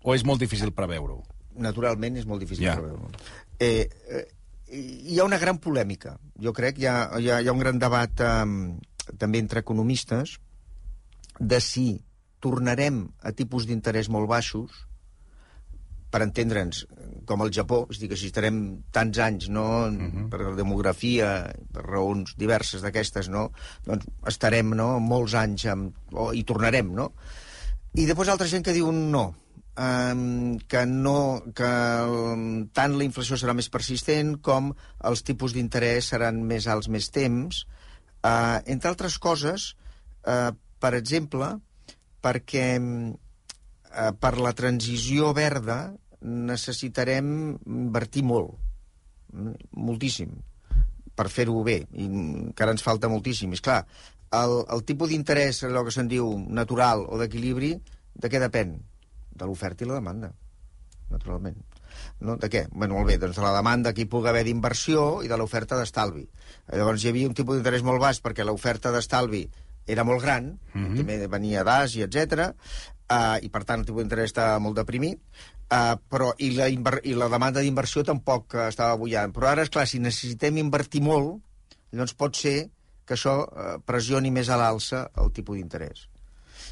O 0.00 0.14
és 0.16 0.24
molt 0.24 0.40
difícil 0.40 0.72
preveure-ho? 0.72 1.20
Naturalment 1.56 2.16
és 2.16 2.26
molt 2.26 2.40
difícil 2.40 2.66
Ja. 2.66 2.74
ja. 2.74 2.80
preveure. 2.80 3.24
Eh, 3.58 3.88
eh, 4.08 4.26
hi 4.70 5.18
ha 5.18 5.24
una 5.24 5.38
gran 5.38 5.58
polèmica. 5.58 6.16
Jo 6.38 6.52
crec 6.52 6.78
hi 6.78 6.86
ha, 6.86 7.10
hi 7.18 7.30
ha, 7.30 7.40
hi 7.40 7.48
ha 7.48 7.52
un 7.56 7.62
gran 7.62 7.78
debat 7.78 8.20
eh, 8.20 8.44
també 9.18 9.42
entre 9.42 9.60
economistes 9.60 10.38
de 11.40 11.60
si 11.60 11.88
tornarem 12.40 13.02
a 13.20 13.32
tipus 13.36 13.66
d'interès 13.68 14.08
molt 14.08 14.28
baixos 14.28 14.86
per 16.10 16.24
entendre'ns, 16.24 16.84
com 17.28 17.44
el 17.44 17.52
Japó, 17.54 17.84
és 17.90 18.00
a 18.00 18.02
dir, 18.02 18.08
que 18.10 18.18
si 18.18 18.30
estarem 18.30 18.56
tants 18.90 19.20
anys, 19.22 19.48
no, 19.48 19.66
uh 19.86 19.92
-huh. 19.94 20.28
per 20.30 20.56
demografia, 20.56 21.54
per 21.72 21.84
raons 21.86 22.34
diverses 22.36 22.82
d'aquestes, 22.82 23.28
no, 23.28 23.52
doncs 23.86 24.06
estarem, 24.26 24.74
no, 24.74 24.98
molts 24.98 25.34
anys 25.34 25.66
amb, 25.66 25.94
o, 26.12 26.32
i 26.32 26.42
tornarem, 26.42 26.92
no? 26.92 27.12
I 27.94 28.06
després 28.06 28.28
altra 28.28 28.48
gent 28.48 28.64
que 28.64 28.72
diu 28.72 28.90
no, 28.92 29.34
um, 29.78 30.58
que 30.68 30.84
no 30.86 31.42
que 31.56 31.70
tant 32.76 32.96
la 32.96 33.06
inflació 33.06 33.38
serà 33.40 33.54
més 33.56 33.70
persistent 33.72 34.36
com 34.42 34.72
els 35.06 35.22
tipus 35.26 35.54
d'interès 35.54 36.12
seran 36.14 36.42
més 36.46 36.66
alts 36.70 36.90
més 36.92 37.10
temps, 37.14 37.64
uh, 38.24 38.58
entre 38.66 38.90
altres 38.92 39.18
coses, 39.18 39.74
uh, 40.26 40.50
per 40.80 40.94
exemple, 40.98 41.52
perquè 42.24 42.66
uh, 42.80 44.12
per 44.20 44.34
la 44.38 44.54
transició 44.56 45.32
verda 45.36 45.80
necessitarem 46.20 47.56
invertir 47.64 48.22
molt, 48.28 48.52
mm, 49.32 49.72
moltíssim, 49.80 50.32
per 51.16 51.28
fer-ho 51.32 51.62
bé, 51.64 51.82
i 51.92 52.06
encara 52.06 52.72
ens 52.76 52.84
falta 52.84 53.08
moltíssim. 53.08 53.52
És 53.56 53.64
clar, 53.64 53.82
el, 54.36 54.60
el 54.72 54.84
tipus 54.88 55.10
d'interès, 55.10 55.64
allò 55.64 55.84
que 55.86 55.94
se'n 55.94 56.08
diu 56.08 56.28
natural 56.48 57.06
o 57.08 57.18
d'equilibri, 57.20 57.74
de 58.20 58.28
què 58.28 58.40
depèn? 58.42 58.76
De 59.40 59.48
l'oferta 59.48 59.84
i 59.84 59.88
la 59.88 59.98
demanda, 59.98 60.32
naturalment. 61.10 61.56
No? 62.20 62.36
De 62.40 62.50
què? 62.52 62.66
Bueno, 62.72 62.98
molt 62.98 63.08
bé, 63.10 63.16
doncs 63.20 63.38
de 63.38 63.44
la 63.44 63.54
demanda 63.56 63.92
que 63.96 64.04
hi 64.04 64.10
pugui 64.10 64.30
haver 64.30 64.44
d'inversió 64.46 65.24
i 65.24 65.30
de 65.30 65.38
l'oferta 65.40 65.78
d'estalvi. 65.78 66.26
Llavors 66.72 67.04
hi 67.04 67.10
havia 67.10 67.30
un 67.30 67.36
tipus 67.36 67.58
d'interès 67.58 67.84
molt 67.86 68.02
baix 68.02 68.20
perquè 68.24 68.46
l'oferta 68.46 68.92
d'estalvi 68.94 69.44
era 69.90 70.04
molt 70.04 70.22
gran, 70.22 70.52
mm 70.72 70.86
-hmm. 70.86 70.96
també 70.96 71.26
venia 71.26 71.64
d'Àsia, 71.64 72.06
etc. 72.06 72.54
Uh, 73.10 73.38
i 73.42 73.48
per 73.48 73.64
tant 73.64 73.80
el 73.80 73.86
tipus 73.86 74.02
d'interès 74.02 74.30
estava 74.30 74.58
molt 74.58 74.76
deprimit, 74.76 75.18
uh, 75.72 75.96
però 76.08 76.32
i 76.38 76.50
la, 76.54 76.68
i 76.68 77.14
la 77.14 77.28
demanda 77.28 77.60
d'inversió 77.60 78.04
tampoc 78.04 78.54
estava 78.54 78.96
bullant. 78.96 79.32
Però 79.32 79.48
ara, 79.48 79.62
és 79.62 79.68
clar, 79.68 79.86
si 79.86 79.98
necessitem 79.98 80.56
invertir 80.58 81.02
molt, 81.02 81.40
llavors 81.90 82.14
pot 82.14 82.36
ser 82.36 82.70
que 83.04 83.14
això 83.14 83.42
uh, 83.42 83.80
pressioni 83.84 84.30
més 84.30 84.48
a 84.48 84.56
l'alça 84.56 85.10
el 85.16 85.32
tipus 85.32 85.56
d'interès. 85.56 86.08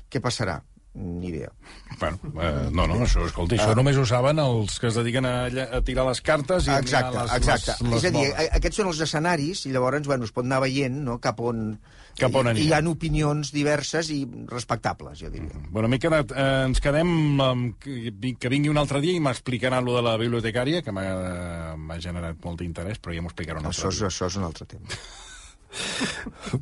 Què 0.09 0.21
passarà? 0.21 0.63
Ni 0.99 1.29
idea. 1.29 1.53
Bueno, 2.01 2.19
eh, 2.43 2.71
no, 2.75 2.87
no, 2.91 2.97
això, 3.05 3.23
escolta, 3.29 3.55
això 3.55 3.75
només 3.79 3.97
ho 4.01 4.05
saben 4.09 4.39
els 4.43 4.81
que 4.83 4.89
es 4.91 4.97
dediquen 4.99 5.27
a, 5.29 5.35
a 5.47 5.81
tirar 5.87 6.05
les 6.09 6.21
cartes 6.27 6.67
i 6.67 6.73
a 6.75 6.81
Exacte, 6.83 7.13
mirar 7.13 7.25
les, 7.29 7.37
exacte. 7.37 7.77
Les, 7.85 7.93
les 7.93 8.03
és 8.03 8.09
a 8.09 8.11
dir, 8.17 8.25
modes. 8.27 8.35
a- 8.49 8.57
aquests 8.59 8.81
són 8.83 8.91
els 8.91 9.01
escenaris 9.07 9.63
i 9.69 9.73
llavors 9.77 10.07
bueno, 10.11 10.27
es 10.27 10.33
pot 10.35 10.45
anar 10.49 10.59
veient 10.67 10.99
no, 11.07 11.21
cap 11.23 11.39
on... 11.41 11.79
Cap 12.19 12.35
on 12.35 12.49
i, 12.49 12.51
anirà. 12.51 12.65
hi 12.67 12.73
ha 12.75 12.81
opinions 12.91 13.53
diverses 13.55 14.09
i 14.11 14.25
respectables, 14.51 15.21
jo 15.23 15.31
diria. 15.31 15.55
Bueno, 15.71 15.87
m'he 15.93 16.01
quedat, 16.03 16.33
eh, 16.35 16.47
ens 16.67 16.81
quedem 16.83 17.13
amb, 17.45 17.77
que, 17.79 18.11
vi- 18.11 18.35
que 18.35 18.51
vingui 18.51 18.73
un 18.75 18.81
altre 18.83 18.99
dia 19.05 19.15
i 19.15 19.21
m'explicarà 19.23 19.79
lo 19.87 19.95
de 19.95 20.03
la 20.03 20.17
bibliotecària, 20.19 20.83
que 20.83 20.91
m'ha 20.91 21.77
m'ha 21.79 22.01
generat 22.03 22.43
molt 22.43 22.59
d'interès, 22.59 22.99
però 22.99 23.15
ja 23.15 23.23
m'ho 23.23 23.31
explicarà 23.31 23.63
un 23.63 23.71
altre 23.71 23.79
Això 23.87 23.93
és, 23.95 24.01
dia. 24.03 24.11
això 24.11 24.27
és 24.27 24.41
un 24.43 24.49
altre 24.51 24.67
tema. 24.67 24.83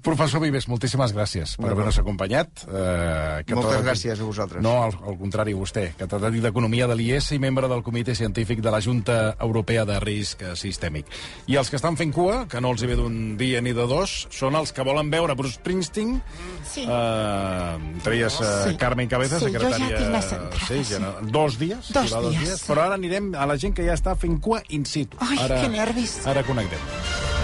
Professor 0.03 0.41
Vives, 0.43 0.67
moltíssimes 0.69 1.13
gràcies 1.15 1.55
per 1.61 1.71
haver-nos 1.71 1.99
acompanyat. 2.03 2.65
Eh, 2.67 3.55
Moltes 3.55 3.85
gràcies 3.87 4.19
a 4.21 4.25
vosaltres. 4.27 4.63
No, 4.65 4.73
al, 4.83 4.97
al 5.07 5.17
contrari, 5.21 5.55
vostè, 5.57 5.93
catedràtic 5.99 6.43
d'Economia 6.43 6.89
de 6.91 6.97
l'IES 6.99 7.31
i 7.37 7.39
membre 7.43 7.69
del 7.71 7.85
Comitè 7.87 8.15
Científic 8.19 8.61
de 8.65 8.73
la 8.75 8.81
Junta 8.83 9.37
Europea 9.41 9.85
de 9.89 10.01
Risc 10.03 10.43
Sistèmic. 10.59 11.07
I 11.47 11.57
els 11.61 11.71
que 11.71 11.79
estan 11.79 11.97
fent 11.97 12.13
cua, 12.17 12.43
que 12.51 12.61
no 12.61 12.73
els 12.75 12.83
hi 12.83 12.91
ve 12.91 12.97
d'un 12.99 13.37
dia 13.39 13.63
ni 13.63 13.73
de 13.77 13.87
dos, 13.87 14.17
són 14.35 14.59
els 14.59 14.73
que 14.75 14.85
volen 14.87 15.11
veure 15.15 15.37
Bruce 15.39 15.61
Springsteen, 15.61 16.19
Sí. 16.67 16.83
eh, 16.83 17.77
entre 17.95 18.17
elles 18.19 18.41
eh, 18.41 18.53
Sí. 18.71 18.77
Carmen 18.77 19.09
Cabeza, 19.09 19.39
Sí, 19.39 19.47
jo 19.47 19.53
ja 19.53 19.61
secretària... 19.71 19.97
tinc 20.03 20.11
les 20.17 20.33
entrades, 20.33 20.67
sí, 20.69 20.83
sí. 20.85 20.93
ja 20.95 20.99
no, 21.01 21.15
dos 21.31 21.59
dies? 21.63 21.93
Dos 21.95 22.11
hi 22.11 22.15
va 22.15 22.25
dies. 22.31 22.67
Però 22.67 22.83
ara 22.89 22.99
anirem 22.99 23.33
a 23.39 23.47
la 23.47 23.57
gent 23.57 23.75
que 23.77 23.87
ja 23.87 23.95
està 23.95 24.17
fent 24.19 24.41
cua 24.43 24.63
in 24.75 24.85
situ. 24.85 25.17
Ai, 25.21 25.39
ara, 25.47 25.63
que 25.63 25.69
nervis. 25.73 26.19
Ara 26.27 26.43
connectem. 26.43 27.36